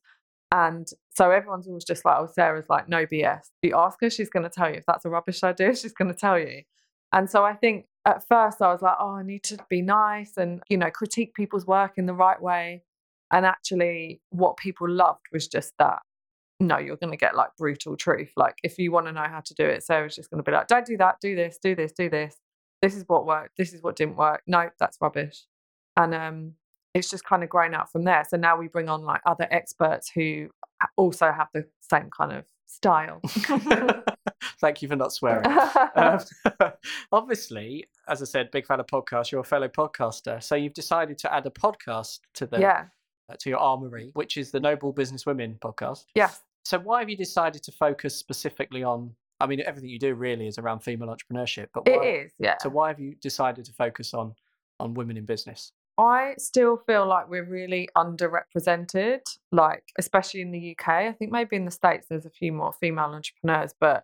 And 0.53 0.87
so 1.09 1.31
everyone's 1.31 1.67
always 1.67 1.83
just 1.83 2.05
like, 2.05 2.15
oh, 2.19 2.29
Sarah's 2.31 2.69
like, 2.69 2.87
no 2.87 3.07
BS. 3.07 3.47
You 3.63 3.75
ask 3.75 3.99
her, 4.01 4.09
she's 4.11 4.29
going 4.29 4.43
to 4.43 4.51
tell 4.51 4.69
you. 4.69 4.75
If 4.75 4.85
that's 4.85 5.03
a 5.03 5.09
rubbish 5.09 5.43
idea, 5.43 5.75
she's 5.75 5.93
going 5.93 6.13
to 6.13 6.17
tell 6.17 6.37
you. 6.37 6.61
And 7.11 7.27
so 7.27 7.43
I 7.43 7.53
think 7.53 7.87
at 8.05 8.27
first 8.27 8.61
I 8.61 8.71
was 8.71 8.83
like, 8.83 8.95
oh, 8.99 9.15
I 9.15 9.23
need 9.23 9.43
to 9.45 9.57
be 9.67 9.81
nice 9.81 10.37
and, 10.37 10.61
you 10.69 10.77
know, 10.77 10.91
critique 10.91 11.33
people's 11.33 11.65
work 11.65 11.93
in 11.97 12.05
the 12.05 12.13
right 12.13 12.39
way. 12.39 12.83
And 13.31 13.47
actually, 13.47 14.21
what 14.29 14.57
people 14.57 14.87
loved 14.87 15.25
was 15.31 15.47
just 15.47 15.73
that 15.79 15.99
no, 16.59 16.77
you're 16.77 16.97
going 16.97 17.11
to 17.11 17.17
get 17.17 17.35
like 17.35 17.49
brutal 17.57 17.97
truth. 17.97 18.31
Like, 18.37 18.55
if 18.63 18.77
you 18.77 18.91
want 18.91 19.07
to 19.07 19.11
know 19.11 19.25
how 19.27 19.41
to 19.41 19.53
do 19.55 19.65
it, 19.65 19.83
Sarah's 19.83 20.15
just 20.15 20.29
going 20.29 20.41
to 20.41 20.49
be 20.49 20.55
like, 20.55 20.67
don't 20.67 20.85
do 20.85 20.97
that, 20.97 21.15
do 21.19 21.35
this, 21.35 21.57
do 21.61 21.75
this, 21.75 21.91
do 21.91 22.09
this. 22.09 22.37
This 22.81 22.95
is 22.95 23.03
what 23.07 23.25
worked. 23.25 23.57
This 23.57 23.73
is 23.73 23.81
what 23.81 23.95
didn't 23.95 24.17
work. 24.17 24.43
No, 24.45 24.69
that's 24.79 24.97
rubbish. 25.01 25.45
And 25.97 26.13
um, 26.13 26.53
it's 26.93 27.09
just 27.09 27.23
kind 27.25 27.43
of 27.43 27.49
grown 27.49 27.73
out 27.73 27.91
from 27.91 28.03
there. 28.03 28.23
So 28.27 28.37
now 28.37 28.57
we 28.57 28.67
bring 28.67 28.89
on 28.89 29.03
like 29.03 29.21
other 29.25 29.47
experts 29.51 30.11
who 30.13 30.49
also 30.95 31.31
have 31.31 31.47
the 31.53 31.65
same 31.79 32.09
kind 32.15 32.31
of 32.31 32.45
style. 32.67 33.21
Thank 34.59 34.81
you 34.81 34.87
for 34.87 34.95
not 34.95 35.13
swearing. 35.13 35.45
um, 35.95 36.19
obviously, 37.11 37.85
as 38.07 38.21
I 38.21 38.25
said, 38.25 38.51
big 38.51 38.65
fan 38.65 38.79
of 38.79 38.87
podcasts. 38.87 39.31
You're 39.31 39.41
a 39.41 39.45
fellow 39.45 39.67
podcaster, 39.67 40.41
so 40.41 40.55
you've 40.55 40.73
decided 40.73 41.17
to 41.19 41.33
add 41.33 41.45
a 41.45 41.49
podcast 41.49 42.19
to 42.35 42.45
the 42.45 42.59
yeah. 42.59 42.85
uh, 43.29 43.35
to 43.39 43.49
your 43.49 43.59
armory, 43.59 44.11
which 44.13 44.37
is 44.37 44.51
the 44.51 44.59
No 44.59 44.75
Bull 44.75 44.91
Business 44.91 45.25
Women 45.25 45.57
podcast. 45.63 46.05
Yes. 46.15 46.41
So 46.65 46.79
why 46.79 46.99
have 46.99 47.09
you 47.09 47.17
decided 47.17 47.63
to 47.63 47.71
focus 47.71 48.15
specifically 48.15 48.83
on? 48.83 49.13
I 49.39 49.47
mean, 49.47 49.61
everything 49.65 49.89
you 49.89 49.99
do 49.99 50.13
really 50.15 50.47
is 50.47 50.57
around 50.57 50.79
female 50.79 51.09
entrepreneurship, 51.09 51.67
but 51.73 51.87
It 51.87 51.99
why, 51.99 52.05
is, 52.05 52.31
yeah. 52.39 52.55
So 52.61 52.69
why 52.69 52.87
have 52.89 52.99
you 52.99 53.15
decided 53.15 53.65
to 53.65 53.73
focus 53.73 54.13
on 54.13 54.33
on 54.79 54.93
women 54.93 55.17
in 55.17 55.25
business? 55.25 55.71
I 55.97 56.33
still 56.39 56.77
feel 56.77 57.05
like 57.05 57.29
we're 57.29 57.47
really 57.47 57.87
underrepresented, 57.95 59.21
like 59.51 59.83
especially 59.99 60.41
in 60.41 60.51
the 60.51 60.75
UK. 60.75 60.89
I 60.89 61.11
think 61.11 61.31
maybe 61.31 61.55
in 61.55 61.65
the 61.65 61.71
States 61.71 62.07
there's 62.09 62.25
a 62.25 62.31
few 62.31 62.51
more 62.51 62.73
female 62.73 63.11
entrepreneurs, 63.13 63.75
but 63.79 64.03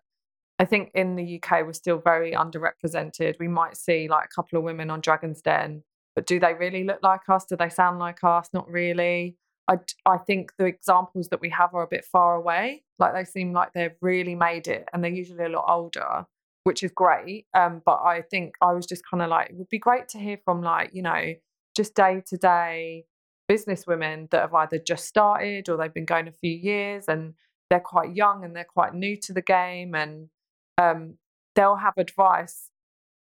I 0.58 0.66
think 0.66 0.92
in 0.94 1.16
the 1.16 1.40
UK 1.42 1.66
we're 1.66 1.72
still 1.72 1.98
very 1.98 2.32
underrepresented. 2.32 3.36
We 3.40 3.48
might 3.48 3.76
see 3.76 4.08
like 4.08 4.26
a 4.26 4.34
couple 4.34 4.58
of 4.58 4.64
women 4.64 4.90
on 4.90 5.00
Dragon's 5.00 5.42
Den, 5.42 5.82
but 6.14 6.26
do 6.26 6.38
they 6.38 6.54
really 6.54 6.84
look 6.84 7.00
like 7.02 7.28
us? 7.28 7.44
Do 7.44 7.56
they 7.56 7.70
sound 7.70 7.98
like 7.98 8.22
us? 8.22 8.50
Not 8.52 8.70
really. 8.70 9.36
I, 9.68 9.78
I 10.06 10.18
think 10.18 10.52
the 10.58 10.66
examples 10.66 11.28
that 11.30 11.40
we 11.40 11.50
have 11.50 11.74
are 11.74 11.82
a 11.82 11.88
bit 11.88 12.04
far 12.04 12.36
away. 12.36 12.84
Like 13.00 13.14
they 13.14 13.24
seem 13.24 13.52
like 13.52 13.72
they've 13.72 13.96
really 14.00 14.34
made 14.36 14.68
it 14.68 14.84
and 14.92 15.02
they're 15.02 15.10
usually 15.10 15.44
a 15.44 15.48
lot 15.48 15.64
older, 15.68 16.26
which 16.64 16.84
is 16.84 16.92
great. 16.92 17.46
Um, 17.54 17.82
but 17.84 18.00
I 18.04 18.22
think 18.22 18.54
I 18.60 18.72
was 18.72 18.86
just 18.86 19.02
kind 19.10 19.22
of 19.22 19.28
like, 19.28 19.50
it 19.50 19.56
would 19.56 19.68
be 19.70 19.78
great 19.78 20.08
to 20.10 20.18
hear 20.18 20.38
from 20.44 20.62
like, 20.62 20.90
you 20.92 21.02
know, 21.02 21.34
just 21.80 21.94
day 21.94 22.22
to 22.26 22.36
day 22.36 23.06
business 23.48 23.86
women 23.86 24.28
that 24.30 24.42
have 24.42 24.52
either 24.52 24.78
just 24.78 25.06
started 25.06 25.66
or 25.70 25.78
they've 25.78 25.94
been 25.94 26.04
going 26.04 26.28
a 26.28 26.32
few 26.32 26.52
years 26.52 27.06
and 27.08 27.32
they're 27.70 27.80
quite 27.80 28.14
young 28.14 28.44
and 28.44 28.54
they're 28.54 28.64
quite 28.64 28.94
new 28.94 29.16
to 29.16 29.32
the 29.32 29.40
game 29.40 29.94
and 29.94 30.28
um, 30.76 31.14
they'll 31.56 31.76
have 31.76 31.94
advice 31.96 32.68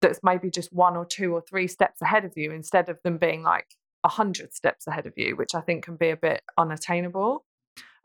that's 0.00 0.20
maybe 0.22 0.50
just 0.50 0.72
one 0.72 0.96
or 0.96 1.04
two 1.04 1.34
or 1.34 1.42
three 1.42 1.66
steps 1.68 2.00
ahead 2.00 2.24
of 2.24 2.32
you 2.36 2.50
instead 2.50 2.88
of 2.88 2.96
them 3.04 3.18
being 3.18 3.42
like 3.42 3.66
a 4.02 4.08
hundred 4.08 4.54
steps 4.54 4.86
ahead 4.86 5.04
of 5.04 5.12
you, 5.16 5.36
which 5.36 5.54
I 5.54 5.60
think 5.60 5.84
can 5.84 5.96
be 5.96 6.08
a 6.08 6.16
bit 6.16 6.40
unattainable. 6.56 7.44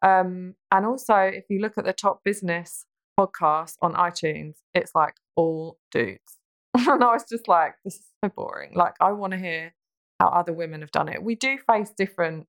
Um, 0.01 0.55
and 0.73 0.85
also, 0.85 1.15
if 1.15 1.45
you 1.50 1.59
look 1.59 1.77
at 1.77 1.85
the 1.85 1.93
top 1.93 2.21
business 2.25 2.85
podcasts 3.17 3.77
on 3.81 3.93
iTunes, 3.93 4.55
it's 4.73 4.91
like 4.93 5.15
all 5.38 5.77
dudes. 5.89 6.39
and 6.77 7.01
I 7.01 7.13
was 7.13 7.23
just 7.29 7.47
like, 7.47 7.75
this 7.85 7.95
is 7.95 8.05
so 8.21 8.29
boring. 8.35 8.73
Like, 8.75 8.95
I 9.00 9.13
want 9.13 9.31
to 9.31 9.39
hear 9.39 9.73
how 10.20 10.27
other 10.27 10.53
women 10.53 10.82
have 10.82 10.91
done 10.91 11.10
it. 11.10 11.24
We 11.24 11.36
do 11.36 11.58
face 11.70 11.91
different 11.96 12.48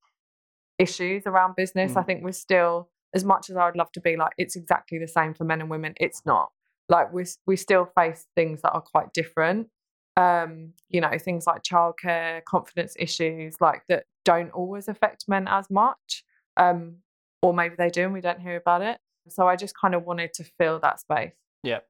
issues 0.79 1.23
around 1.27 1.57
business. 1.57 1.93
Mm. 1.93 1.97
I 1.97 2.03
think 2.03 2.25
we're 2.25 2.33
still, 2.33 2.91
as 3.15 3.25
much 3.25 3.51
as 3.51 3.57
I 3.57 3.67
would 3.67 3.77
love 3.77 3.93
to 3.93 4.01
be 4.01 4.17
like, 4.17 4.33
it's 4.39 4.57
exactly 4.57 4.99
the 4.99 5.09
same 5.09 5.35
for 5.35 5.45
men 5.45 5.61
and 5.61 5.71
women, 5.71 5.95
it's 5.99 6.23
not. 6.25 6.51
Like, 6.89 7.13
we, 7.13 7.25
we 7.47 7.57
still 7.57 7.87
face 7.97 8.27
things 8.37 8.63
that 8.63 8.73
are 8.73 8.83
quite 8.83 9.13
different 9.15 9.69
um, 10.17 10.73
you 10.89 11.01
know, 11.01 11.17
things 11.19 11.47
like 11.47 11.63
childcare, 11.63 12.45
confidence 12.45 12.95
issues, 12.99 13.61
like 13.61 13.83
that 13.89 14.05
don't 14.25 14.51
always 14.51 14.89
affect 14.89 15.25
men 15.29 15.49
as 15.49 15.69
much. 15.71 16.25
Um, 16.57 16.97
or 17.43 17.53
maybe 17.53 17.75
they 17.77 17.91
do 17.91 18.05
and 18.05 18.13
we 18.13 18.21
don't 18.21 18.41
hear 18.41 18.57
about 18.57 18.83
it. 18.83 18.99
So 19.29 19.47
I 19.49 19.57
just 19.57 19.77
kind 19.77 19.95
of 19.95 20.05
wanted 20.05 20.33
to 20.35 20.45
fill 20.45 20.79
that 20.81 21.01
space. 21.01 21.35
Yeah, 21.63 21.81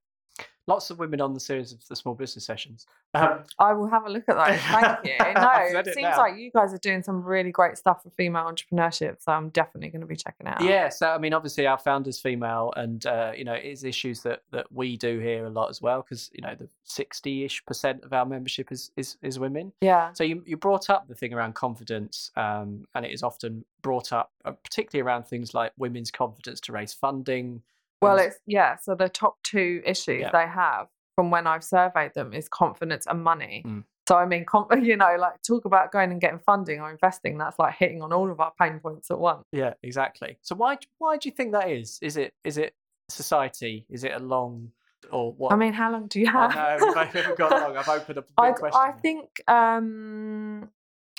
lots 0.66 0.90
of 0.90 0.98
women 0.98 1.20
on 1.20 1.34
the 1.34 1.40
series 1.40 1.72
of 1.72 1.86
the 1.88 1.96
small 1.96 2.14
business 2.14 2.44
sessions. 2.44 2.86
Um, 3.12 3.44
I 3.58 3.72
will 3.72 3.88
have 3.88 4.06
a 4.06 4.10
look 4.10 4.24
at 4.28 4.36
that. 4.36 4.60
Thank 4.60 5.06
you. 5.06 5.24
No, 5.44 5.80
it 5.80 5.86
it 5.86 5.94
seems 5.94 6.02
now. 6.02 6.18
like 6.18 6.38
you 6.38 6.50
guys 6.50 6.72
are 6.72 6.78
doing 6.78 7.02
some 7.02 7.22
really 7.22 7.50
great 7.50 7.76
stuff 7.76 8.02
for 8.02 8.10
female 8.10 8.44
entrepreneurship. 8.44 9.22
So 9.22 9.32
I'm 9.32 9.50
definitely 9.50 9.90
going 9.90 10.00
to 10.00 10.06
be 10.06 10.16
checking 10.16 10.46
it 10.46 10.54
out. 10.54 10.62
Yeah, 10.62 10.88
so 10.88 11.10
I 11.10 11.18
mean, 11.18 11.34
obviously, 11.34 11.66
our 11.66 11.78
founder's 11.78 12.18
female, 12.20 12.72
and 12.76 13.04
uh, 13.04 13.32
you 13.36 13.44
know, 13.44 13.54
it 13.54 13.64
is 13.64 13.84
issues 13.84 14.22
that 14.22 14.42
that 14.52 14.70
we 14.72 14.96
do 14.96 15.18
here 15.18 15.46
a 15.46 15.50
lot 15.50 15.70
as 15.70 15.82
well, 15.82 16.02
because 16.02 16.30
you 16.32 16.40
know, 16.40 16.54
the 16.54 16.68
sixty-ish 16.84 17.64
percent 17.66 18.04
of 18.04 18.12
our 18.12 18.24
membership 18.24 18.70
is 18.70 18.90
is 18.96 19.16
is 19.22 19.38
women. 19.38 19.72
Yeah. 19.80 20.12
So 20.12 20.24
you 20.24 20.42
you 20.46 20.56
brought 20.56 20.88
up 20.88 21.08
the 21.08 21.14
thing 21.14 21.34
around 21.34 21.54
confidence, 21.54 22.30
um, 22.36 22.86
and 22.94 23.04
it 23.04 23.12
is 23.12 23.22
often 23.22 23.64
brought 23.82 24.12
up, 24.12 24.32
uh, 24.44 24.52
particularly 24.52 25.06
around 25.06 25.24
things 25.24 25.52
like 25.52 25.72
women's 25.76 26.10
confidence 26.10 26.60
to 26.60 26.72
raise 26.72 26.92
funding. 26.92 27.62
Well, 28.04 28.18
it's 28.18 28.38
yeah. 28.46 28.76
So 28.76 28.94
the 28.94 29.08
top 29.08 29.36
two 29.42 29.82
issues 29.84 30.20
Yeah. 30.22 30.30
they 30.32 30.46
have 30.46 30.88
from 31.16 31.30
when 31.30 31.46
I've 31.46 31.64
surveyed 31.64 32.14
them 32.14 32.32
is 32.32 32.48
confidence 32.48 33.06
and 33.06 33.22
money. 33.22 33.62
Mm. 33.66 33.84
So 34.08 34.16
I 34.16 34.26
mean, 34.26 34.44
com- 34.44 34.68
you 34.82 34.96
know, 34.96 35.16
like 35.18 35.40
talk 35.46 35.64
about 35.64 35.90
going 35.92 36.10
and 36.12 36.20
getting 36.20 36.38
funding 36.40 36.80
or 36.80 36.90
investing. 36.90 37.38
That's 37.38 37.58
like 37.58 37.74
hitting 37.76 38.02
on 38.02 38.12
all 38.12 38.30
of 38.30 38.38
our 38.40 38.52
pain 38.60 38.78
points 38.80 39.10
at 39.10 39.18
once. 39.18 39.44
yeah, 39.52 39.74
exactly. 39.82 40.38
So 40.42 40.54
why 40.54 40.78
why 40.98 41.16
do 41.16 41.28
you 41.28 41.34
think 41.34 41.52
that 41.52 41.68
is? 41.70 41.98
Is 42.02 42.16
it 42.16 42.32
is 42.44 42.58
it 42.58 42.74
society? 43.08 43.86
Is 43.88 44.04
it 44.04 44.12
a 44.12 44.18
long 44.18 44.70
or 45.10 45.32
what? 45.32 45.52
I 45.52 45.56
mean, 45.56 45.72
how 45.72 45.90
long 45.92 46.06
do 46.08 46.20
you 46.20 46.26
have? 46.26 46.56
I 46.56 46.76
know 46.78 46.94
haven't 47.12 47.38
got 47.38 47.50
long. 47.50 47.76
I've 47.76 47.88
opened 47.88 48.18
up 48.18 48.26
a 48.38 48.40
I, 48.40 48.50
big 48.50 48.56
question. 48.56 48.80
I 48.82 48.92
think 48.92 49.28
um, 49.48 50.68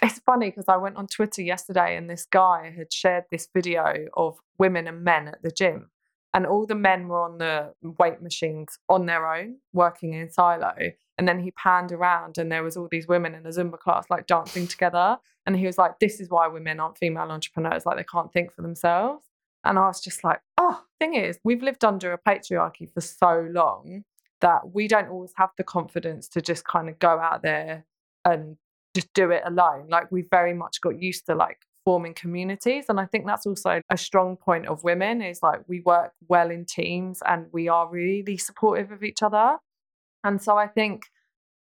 it's 0.01 0.19
funny 0.19 0.49
because 0.49 0.65
I 0.67 0.77
went 0.77 0.97
on 0.97 1.07
Twitter 1.07 1.41
yesterday 1.41 1.95
and 1.95 2.09
this 2.09 2.25
guy 2.25 2.73
had 2.75 2.91
shared 2.91 3.25
this 3.31 3.47
video 3.53 4.07
of 4.15 4.37
women 4.57 4.87
and 4.87 5.03
men 5.03 5.27
at 5.27 5.41
the 5.41 5.51
gym. 5.51 5.89
And 6.35 6.45
all 6.45 6.65
the 6.65 6.75
men 6.75 7.07
were 7.07 7.21
on 7.21 7.37
the 7.37 7.73
weight 7.81 8.21
machines 8.21 8.77
on 8.89 9.05
their 9.05 9.25
own, 9.25 9.55
working 9.73 10.13
in 10.13 10.29
silo. 10.29 10.75
And 11.17 11.27
then 11.27 11.39
he 11.39 11.51
panned 11.51 11.93
around 11.93 12.37
and 12.37 12.51
there 12.51 12.61
was 12.61 12.75
all 12.75 12.89
these 12.91 13.07
women 13.07 13.33
in 13.33 13.45
a 13.45 13.49
Zumba 13.49 13.79
class 13.79 14.09
like 14.09 14.27
dancing 14.27 14.67
together. 14.67 15.17
And 15.45 15.55
he 15.55 15.65
was 15.65 15.77
like, 15.77 15.99
This 15.99 16.19
is 16.19 16.29
why 16.29 16.47
women 16.47 16.79
aren't 16.79 16.97
female 16.97 17.31
entrepreneurs, 17.31 17.85
like 17.85 17.95
they 17.97 18.03
can't 18.03 18.33
think 18.33 18.53
for 18.53 18.61
themselves. 18.61 19.25
And 19.65 19.79
I 19.79 19.87
was 19.87 19.99
just 19.99 20.23
like, 20.23 20.41
oh, 20.57 20.83
thing 20.99 21.15
is, 21.15 21.39
we've 21.43 21.63
lived 21.63 21.83
under 21.83 22.13
a 22.13 22.19
patriarchy 22.19 22.93
for 22.93 23.01
so 23.01 23.47
long 23.49 24.03
that 24.41 24.73
we 24.73 24.87
don't 24.87 25.09
always 25.09 25.33
have 25.37 25.49
the 25.57 25.63
confidence 25.63 26.27
to 26.29 26.41
just 26.41 26.65
kind 26.65 26.87
of 26.87 26.99
go 26.99 27.17
out 27.19 27.41
there 27.41 27.85
and 28.23 28.57
just 28.93 29.11
do 29.13 29.31
it 29.31 29.41
alone. 29.43 29.87
Like 29.89 30.11
we've 30.11 30.29
very 30.29 30.53
much 30.53 30.81
got 30.81 31.01
used 31.01 31.25
to 31.25 31.35
like 31.35 31.64
forming 31.85 32.15
communities. 32.15 32.85
And 32.89 32.99
I 32.99 33.05
think 33.05 33.25
that's 33.25 33.45
also 33.45 33.79
a 33.89 33.97
strong 33.97 34.35
point 34.35 34.65
of 34.65 34.83
women 34.83 35.21
is 35.21 35.39
like 35.41 35.61
we 35.67 35.81
work 35.81 36.11
well 36.27 36.49
in 36.49 36.65
teams 36.65 37.21
and 37.25 37.45
we 37.53 37.69
are 37.69 37.87
really 37.89 38.37
supportive 38.37 38.91
of 38.91 39.03
each 39.03 39.21
other. 39.21 39.57
And 40.23 40.41
so 40.41 40.57
I 40.57 40.67
think 40.67 41.03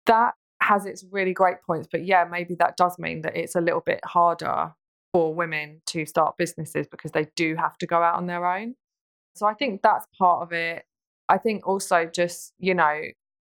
that 0.06 0.34
has 0.62 0.86
its 0.86 1.04
really 1.10 1.32
great 1.34 1.56
points. 1.66 1.88
But 1.90 2.04
yeah, 2.04 2.24
maybe 2.30 2.54
that 2.60 2.76
does 2.76 2.98
mean 2.98 3.22
that 3.22 3.36
it's 3.36 3.56
a 3.56 3.60
little 3.60 3.82
bit 3.84 4.00
harder 4.04 4.72
for 5.12 5.34
women 5.34 5.82
to 5.86 6.06
start 6.06 6.36
businesses 6.38 6.86
because 6.86 7.10
they 7.10 7.26
do 7.36 7.56
have 7.56 7.76
to 7.78 7.86
go 7.86 8.00
out 8.00 8.14
on 8.14 8.26
their 8.26 8.46
own. 8.46 8.76
So 9.34 9.46
I 9.46 9.54
think 9.54 9.82
that's 9.82 10.06
part 10.18 10.42
of 10.42 10.52
it. 10.52 10.84
I 11.28 11.38
think 11.38 11.66
also 11.66 12.06
just, 12.06 12.52
you 12.58 12.74
know, 12.74 13.00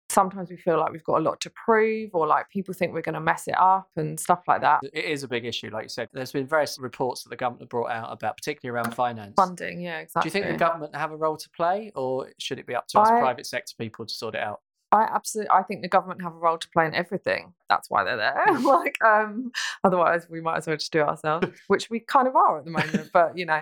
sometimes 0.09 0.49
we 0.49 0.57
feel 0.57 0.77
like 0.79 0.91
we've 0.91 1.03
got 1.03 1.19
a 1.19 1.23
lot 1.23 1.39
to 1.41 1.49
prove 1.51 2.09
or 2.13 2.27
like 2.27 2.49
people 2.49 2.73
think 2.73 2.93
we're 2.93 3.01
going 3.01 3.13
to 3.13 3.21
mess 3.21 3.47
it 3.47 3.57
up 3.57 3.89
and 3.95 4.19
stuff 4.19 4.41
like 4.47 4.61
that. 4.61 4.81
It 4.93 5.05
is 5.05 5.23
a 5.23 5.27
big 5.27 5.45
issue, 5.45 5.69
like 5.71 5.83
you 5.83 5.89
said. 5.89 6.09
There's 6.11 6.31
been 6.31 6.47
various 6.47 6.77
reports 6.79 7.23
that 7.23 7.29
the 7.29 7.35
government 7.35 7.63
have 7.63 7.69
brought 7.69 7.91
out 7.91 8.11
about, 8.11 8.37
particularly 8.37 8.75
around 8.75 8.93
finance. 8.93 9.33
Funding, 9.35 9.81
yeah, 9.81 9.99
exactly. 9.99 10.29
Do 10.29 10.37
you 10.37 10.43
think 10.43 10.51
the 10.51 10.59
government 10.59 10.95
have 10.95 11.11
a 11.11 11.17
role 11.17 11.37
to 11.37 11.49
play, 11.51 11.91
or 11.95 12.29
should 12.39 12.59
it 12.59 12.65
be 12.65 12.75
up 12.75 12.87
to 12.89 12.99
us 12.99 13.09
I- 13.09 13.19
private 13.19 13.45
sector 13.45 13.73
people 13.77 14.05
to 14.05 14.13
sort 14.13 14.35
it 14.35 14.41
out? 14.41 14.61
I 14.91 15.03
absolutely 15.03 15.51
I 15.51 15.61
think 15.61 15.83
the 15.83 15.87
government 15.87 16.23
have 16.23 16.33
a 16.33 16.37
role 16.37 16.57
to 16.57 16.69
play 16.69 16.87
in 16.87 16.95
everything. 16.95 17.53
That's 17.69 17.91
why 17.91 18.03
they're 18.03 18.17
there. 18.17 18.59
like 18.59 18.97
um 19.03 19.51
otherwise 19.83 20.27
we 20.29 20.41
might 20.41 20.57
as 20.57 20.65
well 20.65 20.77
just 20.77 20.91
do 20.91 21.01
it 21.01 21.07
ourselves, 21.07 21.47
which 21.67 21.91
we 21.91 21.99
kind 21.99 22.27
of 22.27 22.35
are 22.35 22.57
at 22.57 22.65
the 22.65 22.71
moment, 22.71 23.11
but 23.13 23.37
you 23.37 23.45
know. 23.45 23.59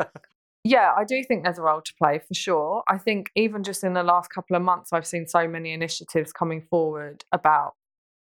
Yeah, 0.70 0.92
I 0.98 1.06
do 1.06 1.24
think 1.24 1.46
there's 1.46 1.60
a 1.60 1.62
role 1.62 1.80
to 1.80 1.94
play 1.98 2.20
for 2.20 2.34
sure. 2.34 2.84
I 2.90 2.98
think 2.98 3.32
even 3.36 3.64
just 3.64 3.86
in 3.86 3.94
the 3.94 4.04
last 4.04 4.30
couple 4.30 4.58
of 4.58 4.62
months 4.62 4.92
I've 4.92 5.08
seen 5.08 5.26
so 5.26 5.48
many 5.48 5.72
initiatives 5.72 6.34
coming 6.34 6.62
forward 6.62 7.24
about 7.32 7.76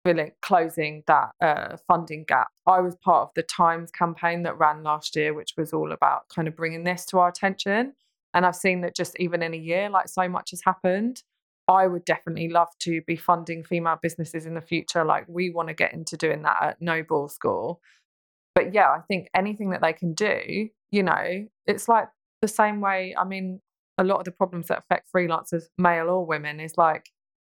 filling 0.03 0.31
closing 0.41 1.03
that 1.05 1.29
uh, 1.39 1.77
funding 1.87 2.25
gap. 2.27 2.47
I 2.65 2.79
was 2.79 2.95
part 2.95 3.27
of 3.27 3.29
the 3.35 3.43
Times 3.43 3.91
campaign 3.91 4.41
that 4.43 4.57
ran 4.57 4.81
last 4.81 5.15
year 5.15 5.35
which 5.35 5.53
was 5.57 5.73
all 5.73 5.91
about 5.91 6.27
kind 6.33 6.47
of 6.47 6.55
bringing 6.55 6.83
this 6.83 7.05
to 7.07 7.19
our 7.19 7.29
attention 7.29 7.93
and 8.33 8.47
I've 8.47 8.55
seen 8.55 8.81
that 8.81 8.95
just 8.95 9.15
even 9.19 9.43
in 9.43 9.53
a 9.53 9.57
year 9.57 9.87
like 9.91 10.07
so 10.07 10.27
much 10.27 10.49
has 10.49 10.63
happened. 10.65 11.21
I 11.67 11.85
would 11.85 12.03
definitely 12.03 12.49
love 12.49 12.69
to 12.79 13.03
be 13.03 13.15
funding 13.15 13.63
female 13.63 13.99
businesses 14.01 14.47
in 14.47 14.55
the 14.55 14.61
future. 14.61 15.05
Like 15.05 15.25
we 15.27 15.51
want 15.51 15.67
to 15.67 15.75
get 15.75 15.93
into 15.93 16.17
doing 16.17 16.41
that 16.41 16.57
at 16.63 16.81
No 16.81 17.03
Bull 17.03 17.29
School. 17.29 17.79
But 18.55 18.73
yeah, 18.73 18.89
I 18.89 19.01
think 19.07 19.29
anything 19.35 19.69
that 19.69 19.81
they 19.81 19.93
can 19.93 20.15
do, 20.15 20.69
you 20.91 21.03
know, 21.03 21.47
it's 21.67 21.87
like 21.87 22.07
the 22.43 22.47
same 22.49 22.81
way. 22.81 23.15
I 23.17 23.23
mean, 23.23 23.61
a 23.97 24.03
lot 24.03 24.19
of 24.19 24.25
the 24.25 24.31
problems 24.31 24.67
that 24.67 24.79
affect 24.79 25.07
freelancers, 25.15 25.63
male 25.77 26.09
or 26.09 26.25
women, 26.25 26.59
is 26.59 26.77
like, 26.77 27.09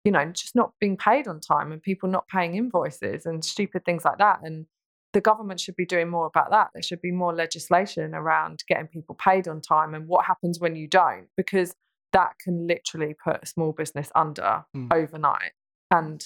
you 0.04 0.12
know, 0.12 0.24
just 0.26 0.54
not 0.54 0.72
being 0.80 0.96
paid 0.96 1.26
on 1.26 1.40
time 1.40 1.72
and 1.72 1.82
people 1.82 2.08
not 2.08 2.28
paying 2.28 2.54
invoices 2.54 3.26
and 3.26 3.44
stupid 3.44 3.84
things 3.84 4.04
like 4.04 4.18
that. 4.18 4.40
And 4.44 4.66
the 5.12 5.20
government 5.20 5.58
should 5.58 5.74
be 5.74 5.86
doing 5.86 6.08
more 6.08 6.26
about 6.26 6.50
that. 6.50 6.70
There 6.72 6.82
should 6.82 7.02
be 7.02 7.10
more 7.10 7.34
legislation 7.34 8.14
around 8.14 8.62
getting 8.68 8.86
people 8.86 9.16
paid 9.16 9.48
on 9.48 9.60
time 9.60 9.92
and 9.94 10.06
what 10.06 10.24
happens 10.24 10.60
when 10.60 10.76
you 10.76 10.86
don't, 10.86 11.26
because 11.36 11.74
that 12.12 12.34
can 12.38 12.68
literally 12.68 13.14
put 13.14 13.42
a 13.42 13.46
small 13.46 13.72
business 13.72 14.12
under 14.14 14.64
Mm. 14.76 14.92
overnight. 14.94 15.52
And 15.90 16.24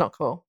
not 0.00 0.12
cool. 0.12 0.46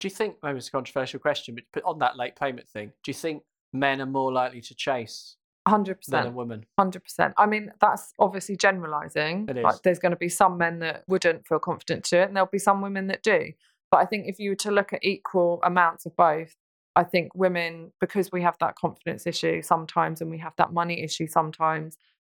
Do 0.00 0.08
you 0.08 0.10
think, 0.10 0.36
maybe 0.42 0.58
it's 0.58 0.68
a 0.68 0.72
controversial 0.72 1.20
question, 1.20 1.54
but- 1.54 1.64
but 1.72 1.84
on 1.84 1.98
that 2.00 2.16
late 2.16 2.36
payment 2.36 2.68
thing, 2.68 2.92
do 3.02 3.10
you 3.10 3.14
think 3.14 3.44
men 3.72 4.00
are 4.02 4.06
more 4.06 4.30
likely 4.32 4.60
to 4.60 4.74
chase 4.74 5.36
Hundred 5.66 5.98
than 6.08 6.26
a 6.26 6.30
woman? 6.30 6.66
Hundred 6.78 7.04
percent. 7.04 7.32
I 7.38 7.46
mean, 7.46 7.72
that's 7.80 8.12
obviously 8.18 8.56
generalizing. 8.56 9.46
It 9.48 9.56
Like, 9.62 9.82
there's 9.82 9.98
going 9.98 10.10
to 10.12 10.16
be 10.16 10.28
some 10.28 10.58
men 10.58 10.80
that 10.80 11.04
wouldn't 11.08 11.46
feel 11.46 11.58
confident 11.58 12.04
to 12.04 12.18
it, 12.20 12.24
and 12.24 12.36
there'll 12.36 12.48
be 12.50 12.58
some 12.58 12.82
women 12.82 13.06
that 13.06 13.22
do. 13.22 13.52
But 13.90 13.98
I 13.98 14.04
think 14.04 14.26
if 14.26 14.38
you 14.38 14.50
were 14.50 14.56
to 14.56 14.70
look 14.70 14.92
at 14.92 15.02
equal 15.02 15.60
amounts 15.62 16.04
of 16.04 16.14
both, 16.16 16.54
I 16.96 17.04
think 17.04 17.34
women, 17.34 17.92
because 18.00 18.30
we 18.30 18.42
have 18.42 18.56
that 18.60 18.76
confidence 18.76 19.26
issue 19.26 19.62
sometimes, 19.62 20.20
and 20.20 20.30
we 20.30 20.38
have 20.38 20.52
that 20.58 20.72
money 20.72 21.02
issue 21.02 21.26
sometimes, 21.26 21.96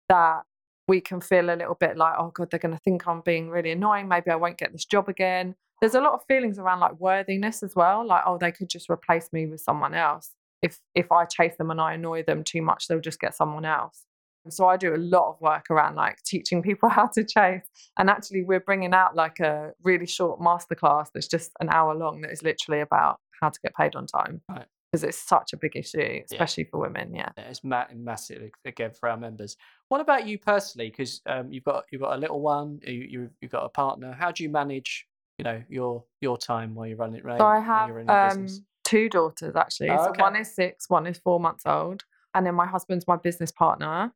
that 0.09 0.42
we 0.87 1.00
can 1.00 1.21
feel 1.21 1.50
a 1.50 1.56
little 1.56 1.75
bit 1.75 1.97
like, 1.97 2.14
oh 2.18 2.30
God, 2.33 2.50
they're 2.50 2.61
going 2.61 2.75
to 2.75 2.80
think 2.80 3.09
I'm 3.09 3.23
being 3.23 3.50
really 3.50 3.73
annoying. 3.73 4.06
Maybe 4.06 4.30
I 4.30 4.37
won't 4.37 4.56
get 4.56 4.71
this 4.71 4.85
job 4.85 5.09
again. 5.09 5.56
There's 5.80 5.95
a 5.95 6.00
lot 6.00 6.12
of 6.12 6.21
feelings 6.28 6.59
around 6.59 6.80
like 6.80 7.00
worthiness 7.00 7.62
as 7.62 7.75
well. 7.75 8.06
Like, 8.06 8.23
oh, 8.25 8.38
they 8.38 8.52
could 8.52 8.68
just 8.68 8.88
replace 8.88 9.33
me 9.33 9.47
with 9.47 9.61
someone 9.61 9.95
else. 9.95 10.30
If 10.63 10.79
if 10.95 11.13
I 11.13 11.25
chase 11.25 11.57
them 11.57 11.71
and 11.71 11.81
I 11.81 11.95
annoy 11.95 12.23
them 12.23 12.45
too 12.45 12.63
much, 12.63 12.89
they'll 12.89 13.01
just 13.01 13.21
get 13.21 13.35
someone 13.35 13.65
else. 13.65 14.05
So 14.49 14.67
I 14.67 14.77
do 14.77 14.95
a 14.95 14.97
lot 14.97 15.29
of 15.29 15.41
work 15.41 15.67
around 15.71 15.97
like 15.97 16.23
teaching 16.23 16.63
people 16.63 16.89
how 16.99 17.07
to 17.09 17.25
chase. 17.25 17.65
And 17.99 18.09
actually, 18.09 18.45
we're 18.45 18.61
bringing 18.61 18.95
out 18.95 19.17
like 19.17 19.41
a 19.41 19.73
really 19.83 20.07
short 20.07 20.41
masterclass 20.41 21.09
that's 21.13 21.29
just 21.29 21.53
an 21.61 21.69
hour 21.69 21.95
long 21.95 22.21
that 22.23 22.31
is 22.31 22.43
literally 22.43 22.81
about 22.81 23.21
how 23.41 23.51
to 23.51 23.61
get 23.63 23.75
paid 23.75 23.95
on 23.97 24.07
time. 24.07 24.41
Right 24.49 24.67
because 24.97 25.05
it's 25.05 25.19
such 25.19 25.53
a 25.53 25.57
big 25.57 25.77
issue, 25.77 26.23
especially 26.31 26.65
yeah. 26.65 26.71
for 26.71 26.81
women. 26.81 27.15
Yeah, 27.15 27.31
it's 27.37 27.63
ma- 27.65 27.87
massive 27.95 28.51
again 28.65 28.93
for 28.93 29.09
our 29.09 29.17
members. 29.17 29.57
What 29.89 30.01
about 30.01 30.27
you 30.27 30.39
personally? 30.39 30.91
Because 30.91 31.21
um, 31.27 31.53
you've 31.53 31.65
got 31.65 31.85
you've 31.91 32.03
got 32.03 32.17
a 32.17 32.19
little 32.19 32.41
one, 32.41 32.81
you, 32.87 33.07
you 33.09 33.31
have 33.43 33.51
got 33.51 33.65
a 33.65 33.69
partner. 33.69 34.17
How 34.19 34.31
do 34.31 34.43
you 34.43 34.49
manage, 34.49 35.07
you 35.39 35.45
know, 35.45 35.63
your 35.69 36.05
your 36.21 36.39
time 36.39 36.75
while 36.75 36.87
you're 36.87 36.97
running? 36.97 37.23
Right, 37.23 37.39
so 37.39 37.47
I 37.47 37.61
have 37.61 37.91
um, 38.09 38.47
two 38.87 39.09
daughters 39.09 39.55
actually. 39.57 39.90
Oh, 39.90 39.95
okay. 39.95 40.19
So 40.19 40.23
one 40.23 40.37
is 40.37 40.55
six, 40.55 40.88
one 40.88 41.07
is 41.07 41.19
four 41.19 41.40
months 41.40 41.64
old, 41.66 42.02
and 42.35 42.47
then 42.47 42.55
my 42.55 42.66
husband's 42.66 43.07
my 43.07 43.16
business 43.16 43.52
partner. 43.52 44.12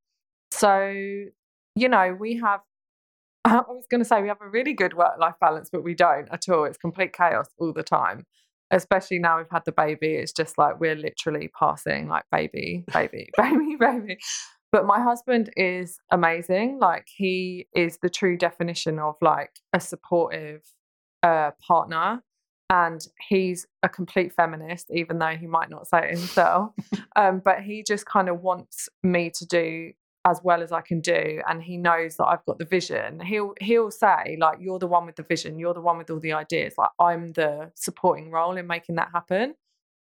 So 0.51 0.91
you 1.75 1.89
know, 1.89 2.17
we 2.19 2.37
have. 2.39 2.61
I 3.45 3.63
was 3.67 3.87
going 3.91 4.03
to 4.03 4.05
say 4.05 4.21
we 4.21 4.29
have 4.29 4.43
a 4.43 4.49
really 4.49 4.75
good 4.75 4.93
work 4.95 5.19
life 5.19 5.35
balance, 5.41 5.71
but 5.73 5.83
we 5.83 5.95
don't 5.95 6.29
at 6.31 6.49
all. 6.49 6.65
It's 6.65 6.77
complete 6.77 7.15
chaos 7.15 7.49
all 7.59 7.73
the 7.73 7.83
time 7.83 8.27
especially 8.71 9.19
now 9.19 9.39
we've 9.39 9.51
had 9.51 9.65
the 9.65 9.73
baby, 9.73 10.15
it's 10.15 10.33
just 10.33 10.57
like 10.59 10.81
we're 10.81 10.95
literally 10.95 11.51
passing 11.59 12.09
like 12.09 12.25
baby, 12.31 12.85
baby, 12.93 13.29
baby, 13.37 13.77
baby. 13.79 14.19
But 14.73 14.87
my 14.87 15.01
husband 15.01 15.51
is 15.57 15.99
amazing. 16.13 16.79
Like 16.81 17.07
he 17.09 17.67
is 17.75 17.99
the 18.03 18.11
true 18.11 18.37
definition 18.37 18.99
of 19.01 19.17
like 19.21 19.51
a 19.73 19.81
supportive 19.81 20.63
uh, 21.23 21.51
partner. 21.67 22.23
And 22.71 23.07
he's 23.29 23.67
a 23.83 23.89
complete 23.89 24.33
feminist, 24.33 24.91
even 24.95 25.19
though 25.19 25.37
he 25.37 25.47
might 25.47 25.71
not 25.71 25.89
say 25.89 26.05
it 26.05 26.19
himself. 26.19 26.73
um, 27.17 27.43
but 27.45 27.61
he 27.61 27.83
just 27.87 28.07
kind 28.07 28.29
of 28.29 28.41
wants 28.41 28.89
me 29.03 29.31
to 29.31 29.47
do 29.47 29.93
as 30.27 30.41
well 30.45 30.63
as 30.63 30.71
I 30.71 30.83
can 30.83 31.01
do 31.01 31.41
and 31.49 31.63
he 31.63 31.79
knows 31.79 32.17
that 32.17 32.27
I've 32.27 32.45
got 32.45 32.59
the 32.59 32.67
vision. 32.67 33.21
He'll 33.21 33.55
he'll 33.59 33.91
say 33.91 34.37
like 34.39 34.59
you're 34.61 34.79
the 34.79 34.87
one 34.87 35.07
with 35.07 35.17
the 35.17 35.23
vision. 35.23 35.59
You're 35.59 35.73
the 35.73 35.81
one 35.81 35.97
with 35.97 36.11
all 36.11 36.21
the 36.21 36.35
ideas. 36.35 36.75
Like 36.77 36.91
I'm 37.01 37.33
the 37.33 37.73
supporting 37.75 38.31
role 38.31 38.57
in 38.57 38.67
making 38.67 38.97
that 38.97 39.09
happen. 39.15 39.55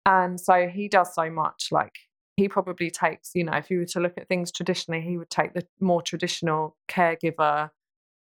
And 0.05 0.41
so 0.41 0.67
he 0.67 0.89
does 0.89 1.15
so 1.15 1.31
much. 1.31 1.69
Like 1.71 1.95
he 2.37 2.49
probably 2.49 2.91
takes 2.91 3.31
you 3.35 3.45
know 3.45 3.53
if 3.53 3.71
you 3.71 3.79
were 3.79 3.87
to 3.87 4.01
look 4.01 4.15
at 4.17 4.29
things 4.29 4.51
traditionally 4.51 5.03
he 5.03 5.17
would 5.19 5.31
take 5.31 5.55
the 5.55 5.67
more 5.81 6.03
traditional 6.03 6.77
caregiver 6.89 7.71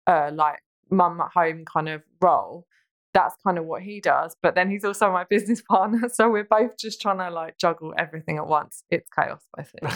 uh 0.06 0.30
like 0.34 0.60
mum 0.90 1.20
at 1.20 1.30
home 1.32 1.64
kind 1.64 1.88
of 1.88 2.02
role 2.20 2.66
that's 3.14 3.37
kind 3.42 3.59
of 3.59 3.64
what 3.64 3.83
he 3.83 4.00
does 4.00 4.37
but 4.42 4.54
then 4.54 4.71
he's 4.71 4.85
also 4.85 5.11
my 5.11 5.25
business 5.31 5.62
partner 5.62 6.09
so 6.12 6.28
we're 6.31 6.45
both 6.45 6.76
just 6.76 7.00
trying 7.00 7.19
to 7.19 7.31
like 7.31 7.59
juggle 7.59 7.95
everything 7.99 8.38
at 8.38 8.47
once 8.47 8.85
it's 8.90 9.09
chaos 9.11 9.42
I 9.59 9.62
think. 9.62 9.92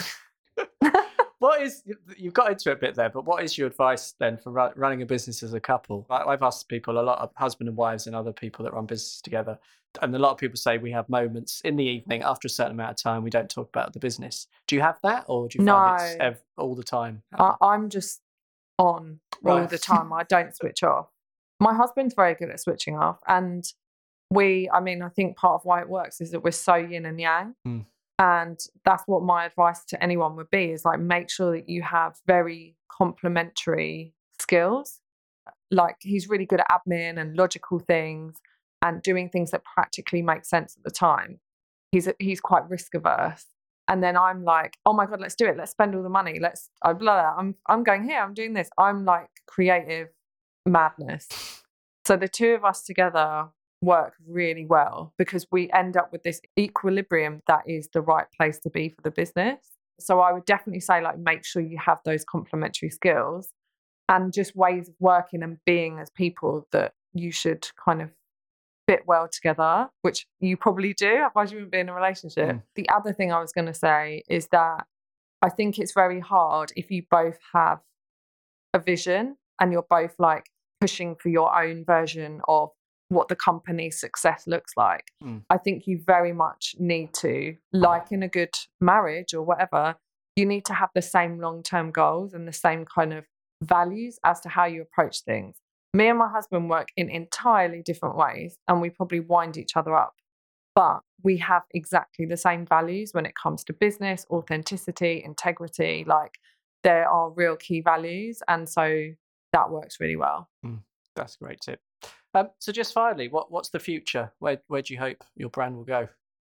what 1.39 1.61
is 1.61 1.83
you've 2.17 2.33
got 2.33 2.51
into 2.51 2.71
it 2.71 2.73
a 2.73 2.77
bit 2.77 2.95
there, 2.95 3.09
but 3.09 3.25
what 3.25 3.43
is 3.43 3.57
your 3.57 3.67
advice 3.67 4.13
then 4.19 4.37
for 4.37 4.51
running 4.51 5.01
a 5.01 5.05
business 5.05 5.43
as 5.43 5.53
a 5.53 5.59
couple? 5.59 6.05
I've 6.09 6.41
asked 6.41 6.67
people 6.67 6.99
a 6.99 7.01
lot 7.01 7.19
of 7.19 7.31
husband 7.35 7.67
and 7.67 7.77
wives 7.77 8.07
and 8.07 8.15
other 8.15 8.33
people 8.33 8.65
that 8.65 8.73
run 8.73 8.85
businesses 8.85 9.21
together, 9.21 9.59
and 10.01 10.15
a 10.15 10.19
lot 10.19 10.31
of 10.31 10.37
people 10.37 10.57
say 10.57 10.77
we 10.77 10.91
have 10.91 11.07
moments 11.09 11.61
in 11.61 11.75
the 11.75 11.83
evening 11.83 12.23
after 12.23 12.47
a 12.47 12.49
certain 12.49 12.73
amount 12.73 12.91
of 12.91 12.97
time 12.97 13.23
we 13.23 13.29
don't 13.29 13.49
talk 13.49 13.69
about 13.69 13.93
the 13.93 13.99
business. 13.99 14.47
Do 14.67 14.75
you 14.75 14.81
have 14.81 14.97
that, 15.03 15.25
or 15.27 15.47
do 15.47 15.59
you 15.59 15.65
find 15.65 16.17
no, 16.19 16.25
it's 16.27 16.41
all 16.57 16.75
the 16.75 16.83
time? 16.83 17.21
I, 17.37 17.55
am 17.61 17.89
just 17.89 18.21
on 18.79 19.19
right. 19.41 19.61
all 19.61 19.67
the 19.67 19.77
time. 19.77 20.11
I 20.13 20.23
don't 20.23 20.55
switch 20.55 20.83
off. 20.83 21.07
My 21.59 21.73
husband's 21.73 22.13
very 22.13 22.35
good 22.35 22.49
at 22.49 22.59
switching 22.59 22.97
off, 22.97 23.19
and 23.27 23.63
we. 24.29 24.69
I 24.71 24.79
mean, 24.79 25.01
I 25.01 25.09
think 25.09 25.37
part 25.37 25.55
of 25.55 25.61
why 25.65 25.81
it 25.81 25.89
works 25.89 26.21
is 26.21 26.31
that 26.31 26.43
we're 26.43 26.51
so 26.51 26.75
yin 26.75 27.05
and 27.05 27.19
yang. 27.19 27.55
Mm. 27.67 27.85
And 28.19 28.59
that's 28.83 29.03
what 29.05 29.21
my 29.21 29.45
advice 29.45 29.85
to 29.85 30.03
anyone 30.03 30.35
would 30.37 30.49
be 30.49 30.71
is 30.71 30.83
like 30.83 30.99
make 30.99 31.29
sure 31.29 31.51
that 31.51 31.69
you 31.69 31.83
have 31.83 32.15
very 32.25 32.75
complementary 32.91 34.13
skills. 34.41 34.99
Like 35.69 35.97
he's 35.99 36.27
really 36.27 36.45
good 36.45 36.61
at 36.61 36.67
admin 36.69 37.19
and 37.19 37.37
logical 37.37 37.79
things 37.79 38.35
and 38.81 39.01
doing 39.01 39.29
things 39.29 39.51
that 39.51 39.63
practically 39.63 40.21
make 40.21 40.45
sense 40.45 40.75
at 40.77 40.83
the 40.83 40.91
time. 40.91 41.39
He's 41.91 42.09
he's 42.19 42.41
quite 42.41 42.69
risk 42.69 42.95
averse. 42.95 43.45
And 43.87 44.03
then 44.03 44.17
I'm 44.17 44.43
like, 44.43 44.77
oh 44.85 44.93
my 44.93 45.05
god, 45.05 45.21
let's 45.21 45.35
do 45.35 45.45
it. 45.45 45.55
Let's 45.55 45.71
spend 45.71 45.95
all 45.95 46.03
the 46.03 46.09
money. 46.09 46.39
Let's 46.41 46.69
I 46.83 46.93
blah, 46.93 47.21
blah. 47.21 47.35
I'm 47.37 47.55
I'm 47.67 47.83
going 47.83 48.03
here. 48.03 48.19
I'm 48.19 48.33
doing 48.33 48.53
this. 48.53 48.69
I'm 48.77 49.05
like 49.05 49.29
creative 49.45 50.07
madness. 50.67 51.63
So 52.05 52.15
the 52.15 52.27
two 52.27 52.51
of 52.51 52.63
us 52.63 52.83
together 52.83 53.47
work 53.81 54.13
really 54.27 54.65
well 54.65 55.13
because 55.17 55.45
we 55.51 55.69
end 55.71 55.97
up 55.97 56.11
with 56.11 56.23
this 56.23 56.41
equilibrium 56.57 57.41
that 57.47 57.63
is 57.67 57.89
the 57.93 58.01
right 58.01 58.25
place 58.35 58.59
to 58.59 58.69
be 58.69 58.89
for 58.89 59.01
the 59.03 59.11
business. 59.11 59.59
So 59.99 60.19
I 60.19 60.31
would 60.31 60.45
definitely 60.45 60.79
say 60.79 61.01
like 61.01 61.17
make 61.19 61.45
sure 61.45 61.61
you 61.61 61.77
have 61.77 61.99
those 62.05 62.23
complementary 62.23 62.89
skills 62.89 63.49
and 64.09 64.33
just 64.33 64.55
ways 64.55 64.89
of 64.89 64.95
working 64.99 65.43
and 65.43 65.57
being 65.65 65.99
as 65.99 66.09
people 66.09 66.67
that 66.71 66.93
you 67.13 67.31
should 67.31 67.67
kind 67.83 68.01
of 68.01 68.09
fit 68.87 69.03
well 69.05 69.27
together, 69.29 69.89
which 70.01 70.25
you 70.39 70.55
probably 70.55 70.93
do, 70.93 71.23
otherwise 71.25 71.51
you 71.51 71.57
wouldn't 71.57 71.73
be 71.73 71.79
in 71.79 71.89
a 71.89 71.93
relationship. 71.93 72.55
Mm. 72.55 72.63
The 72.75 72.89
other 72.89 73.11
thing 73.11 73.31
I 73.31 73.39
was 73.39 73.51
going 73.51 73.67
to 73.67 73.73
say 73.73 74.23
is 74.29 74.47
that 74.51 74.85
I 75.41 75.49
think 75.49 75.77
it's 75.77 75.93
very 75.93 76.19
hard 76.19 76.71
if 76.75 76.89
you 76.89 77.03
both 77.11 77.37
have 77.53 77.79
a 78.73 78.79
vision 78.79 79.35
and 79.59 79.71
you're 79.71 79.85
both 79.89 80.15
like 80.19 80.45
pushing 80.79 81.15
for 81.15 81.29
your 81.29 81.57
own 81.59 81.83
version 81.85 82.41
of 82.47 82.69
what 83.09 83.29
the 83.29 83.35
company's 83.35 83.99
success 83.99 84.45
looks 84.47 84.73
like. 84.75 85.11
Mm. 85.23 85.43
I 85.49 85.57
think 85.57 85.87
you 85.87 86.01
very 86.05 86.33
much 86.33 86.75
need 86.77 87.13
to, 87.15 87.55
like 87.71 88.11
in 88.11 88.23
a 88.23 88.27
good 88.27 88.53
marriage 88.81 89.33
or 89.33 89.43
whatever, 89.43 89.95
you 90.35 90.45
need 90.45 90.65
to 90.65 90.73
have 90.73 90.89
the 90.93 91.01
same 91.01 91.39
long 91.39 91.63
term 91.63 91.91
goals 91.91 92.33
and 92.33 92.47
the 92.47 92.53
same 92.53 92.85
kind 92.85 93.13
of 93.13 93.25
values 93.63 94.19
as 94.23 94.39
to 94.41 94.49
how 94.49 94.65
you 94.65 94.81
approach 94.81 95.21
things. 95.21 95.55
Me 95.93 96.09
and 96.09 96.19
my 96.19 96.29
husband 96.29 96.69
work 96.69 96.89
in 96.97 97.09
entirely 97.09 97.81
different 97.81 98.15
ways 98.15 98.57
and 98.67 98.81
we 98.81 98.89
probably 98.89 99.19
wind 99.19 99.57
each 99.57 99.75
other 99.75 99.95
up. 99.95 100.13
But 100.75 100.99
we 101.23 101.37
have 101.37 101.63
exactly 101.73 102.25
the 102.25 102.37
same 102.37 102.65
values 102.67 103.13
when 103.13 103.25
it 103.25 103.33
comes 103.41 103.63
to 103.63 103.73
business, 103.73 104.27
authenticity, 104.29 105.23
integrity. 105.25 106.05
Like 106.05 106.37
there 106.83 107.09
are 107.09 107.31
real 107.31 107.55
key 107.55 107.81
values. 107.81 108.43
And 108.47 108.69
so 108.69 109.07
that 109.53 109.69
works 109.69 109.99
really 109.99 110.15
well. 110.15 110.49
Mm, 110.65 110.81
that's 111.15 111.35
a 111.35 111.43
great 111.43 111.59
tip. 111.61 111.79
Um, 112.33 112.49
so 112.59 112.71
just 112.71 112.93
finally, 112.93 113.29
what 113.29 113.51
what's 113.51 113.69
the 113.69 113.79
future? 113.79 114.31
Where 114.39 114.61
where 114.67 114.81
do 114.81 114.93
you 114.93 114.99
hope 114.99 115.23
your 115.35 115.49
brand 115.49 115.75
will 115.75 115.85
go? 115.85 116.07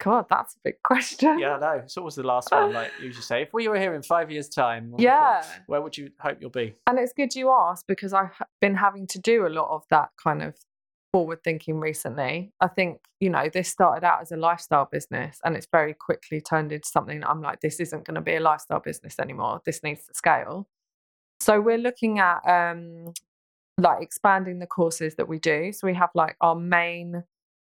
God, 0.00 0.26
that's 0.30 0.54
a 0.54 0.58
big 0.64 0.74
question. 0.84 1.38
Yeah, 1.38 1.56
I 1.56 1.60
know. 1.60 1.82
It's 1.84 1.96
always 1.96 2.14
the 2.14 2.22
last 2.22 2.50
one. 2.50 2.72
Like 2.72 2.92
you 2.98 3.06
usually 3.06 3.22
say, 3.22 3.42
if 3.42 3.52
we 3.52 3.68
were 3.68 3.78
here 3.78 3.94
in 3.94 4.02
five 4.02 4.30
years' 4.30 4.48
time, 4.48 4.94
yeah, 4.98 5.44
where 5.66 5.80
would 5.80 5.96
you 5.96 6.10
hope 6.20 6.38
you'll 6.40 6.50
be? 6.50 6.74
And 6.86 6.98
it's 6.98 7.12
good 7.12 7.34
you 7.34 7.50
ask 7.50 7.86
because 7.86 8.12
I've 8.12 8.30
been 8.60 8.74
having 8.74 9.06
to 9.08 9.18
do 9.18 9.46
a 9.46 9.48
lot 9.48 9.68
of 9.70 9.84
that 9.90 10.10
kind 10.22 10.42
of 10.42 10.54
forward 11.12 11.42
thinking 11.42 11.80
recently. 11.80 12.52
I 12.60 12.68
think, 12.68 13.00
you 13.20 13.30
know, 13.30 13.48
this 13.52 13.68
started 13.68 14.04
out 14.04 14.20
as 14.20 14.32
a 14.32 14.36
lifestyle 14.36 14.88
business 14.90 15.40
and 15.44 15.56
it's 15.56 15.66
very 15.70 15.94
quickly 15.94 16.40
turned 16.40 16.72
into 16.72 16.88
something 16.88 17.24
I'm 17.24 17.40
like, 17.40 17.60
this 17.60 17.80
isn't 17.80 18.04
going 18.04 18.16
to 18.16 18.20
be 18.20 18.36
a 18.36 18.40
lifestyle 18.40 18.80
business 18.80 19.18
anymore. 19.18 19.60
This 19.64 19.82
needs 19.82 20.06
to 20.06 20.14
scale. 20.14 20.68
So 21.48 21.62
we're 21.62 21.78
looking 21.78 22.18
at 22.18 22.40
um, 22.46 23.14
like 23.78 24.02
expanding 24.02 24.58
the 24.58 24.66
courses 24.66 25.14
that 25.14 25.28
we 25.28 25.38
do. 25.38 25.72
So 25.72 25.86
we 25.86 25.94
have 25.94 26.10
like 26.14 26.36
our 26.42 26.54
main 26.54 27.24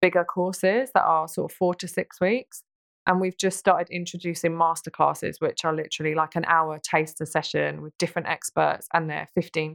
bigger 0.01 0.23
courses 0.23 0.91
that 0.95 1.03
are 1.03 1.27
sort 1.27 1.51
of 1.51 1.57
four 1.57 1.75
to 1.77 1.89
six 1.89 2.21
weeks. 2.21 2.63
And 3.09 3.21
we've 3.21 3.37
just 3.37 3.59
started 3.59 3.91
introducing 3.91 4.53
masterclasses, 4.53 5.41
which 5.41 5.65
are 5.65 5.75
literally 5.75 6.15
like 6.15 6.37
an 6.37 6.45
hour 6.47 6.79
taster 6.85 7.27
session 7.27 7.83
with 7.83 7.99
different 7.99 8.29
experts, 8.29 8.87
and 8.95 9.11
they're 9.11 9.29
£15. 9.37 9.75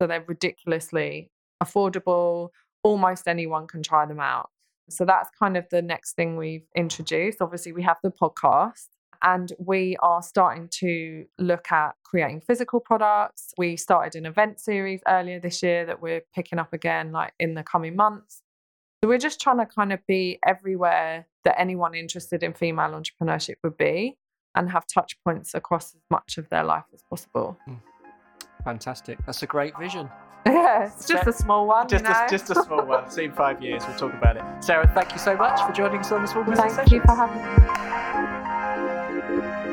So 0.00 0.06
they're 0.06 0.24
ridiculously 0.26 1.30
affordable. 1.62 2.48
Almost 2.84 3.28
anyone 3.28 3.66
can 3.66 3.82
try 3.82 4.06
them 4.06 4.18
out. 4.18 4.48
So 4.88 5.04
that's 5.04 5.28
kind 5.38 5.58
of 5.58 5.66
the 5.70 5.82
next 5.82 6.14
thing 6.14 6.36
we've 6.36 6.66
introduced. 6.74 7.42
Obviously, 7.42 7.72
we 7.72 7.82
have 7.82 7.98
the 8.02 8.10
podcast, 8.10 8.86
and 9.22 9.52
we 9.58 9.96
are 10.02 10.22
starting 10.22 10.68
to 10.80 11.26
look 11.38 11.70
at 11.72 11.94
creating 12.02 12.40
physical 12.40 12.80
products. 12.80 13.52
We 13.58 13.76
started 13.76 14.16
an 14.16 14.26
event 14.26 14.60
series 14.60 15.00
earlier 15.08 15.40
this 15.40 15.62
year 15.62 15.86
that 15.86 16.00
we're 16.00 16.22
picking 16.34 16.58
up 16.58 16.72
again, 16.72 17.12
like 17.12 17.32
in 17.38 17.54
the 17.54 17.62
coming 17.62 17.96
months. 17.96 18.42
So 19.02 19.08
we're 19.08 19.18
just 19.18 19.40
trying 19.40 19.58
to 19.58 19.66
kind 19.66 19.92
of 19.92 20.00
be 20.06 20.38
everywhere 20.46 21.26
that 21.44 21.60
anyone 21.60 21.94
interested 21.94 22.42
in 22.42 22.54
female 22.54 22.90
entrepreneurship 22.90 23.56
would 23.62 23.76
be 23.76 24.16
and 24.54 24.70
have 24.70 24.86
touch 24.86 25.16
points 25.22 25.54
across 25.54 25.94
as 25.94 26.00
much 26.10 26.38
of 26.38 26.48
their 26.48 26.64
life 26.64 26.84
as 26.92 27.02
possible. 27.02 27.56
Mm. 27.68 27.80
Fantastic. 28.64 29.18
That's 29.24 29.42
a 29.42 29.46
great 29.46 29.78
vision. 29.78 30.10
Yeah, 30.46 30.86
it's 30.86 31.08
just 31.08 31.26
a 31.26 31.32
small 31.32 31.66
one. 31.66 31.88
Just, 31.88 32.04
you 32.04 32.10
know? 32.10 32.24
a, 32.24 32.30
just 32.30 32.50
a 32.50 32.54
small 32.62 32.86
one. 32.86 33.10
See 33.10 33.24
in 33.24 33.32
five 33.32 33.60
years, 33.60 33.82
we'll 33.86 33.96
talk 33.96 34.14
about 34.14 34.36
it. 34.36 34.64
Sarah, 34.64 34.88
thank 34.94 35.10
you 35.10 35.18
so 35.18 35.36
much 35.36 35.60
for 35.60 35.72
joining 35.72 35.98
us 35.98 36.12
on 36.12 36.22
this 36.22 36.32
Business 36.32 36.58
Thank 36.58 36.70
Sessions. 36.70 36.92
you 36.92 37.00
for 37.00 37.16
having 37.16 38.42
me. 38.42 38.45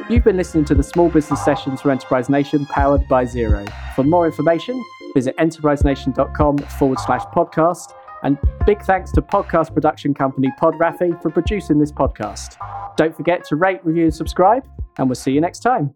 You've 0.10 0.24
been 0.24 0.38
listening 0.38 0.66
to 0.66 0.76
the 0.76 0.84
Small 0.84 1.10
Business 1.10 1.44
Sessions 1.44 1.82
for 1.82 1.90
Enterprise 1.90 2.30
Nation 2.30 2.66
powered 2.66 3.08
by 3.08 3.24
Xero. 3.24 3.68
For 3.96 4.04
more 4.04 4.26
information, 4.26 4.84
visit 5.14 5.36
enterprisenation.com 5.38 6.58
forward 6.58 7.00
slash 7.00 7.24
podcast. 7.34 7.94
And 8.22 8.38
big 8.66 8.84
thanks 8.84 9.12
to 9.14 9.22
podcast 9.22 9.74
production 9.74 10.14
company 10.14 10.50
Pod 10.58 10.76
Rafi 10.76 11.20
for 11.22 11.30
producing 11.30 11.80
this 11.80 11.92
podcast. 11.92 12.58
Don't 12.96 13.16
forget 13.16 13.44
to 13.46 13.56
rate, 13.56 13.80
review, 13.84 14.04
and 14.04 14.14
subscribe, 14.14 14.66
and 14.98 15.08
we'll 15.08 15.16
see 15.16 15.32
you 15.32 15.42
next 15.42 15.60
time. 15.60 15.94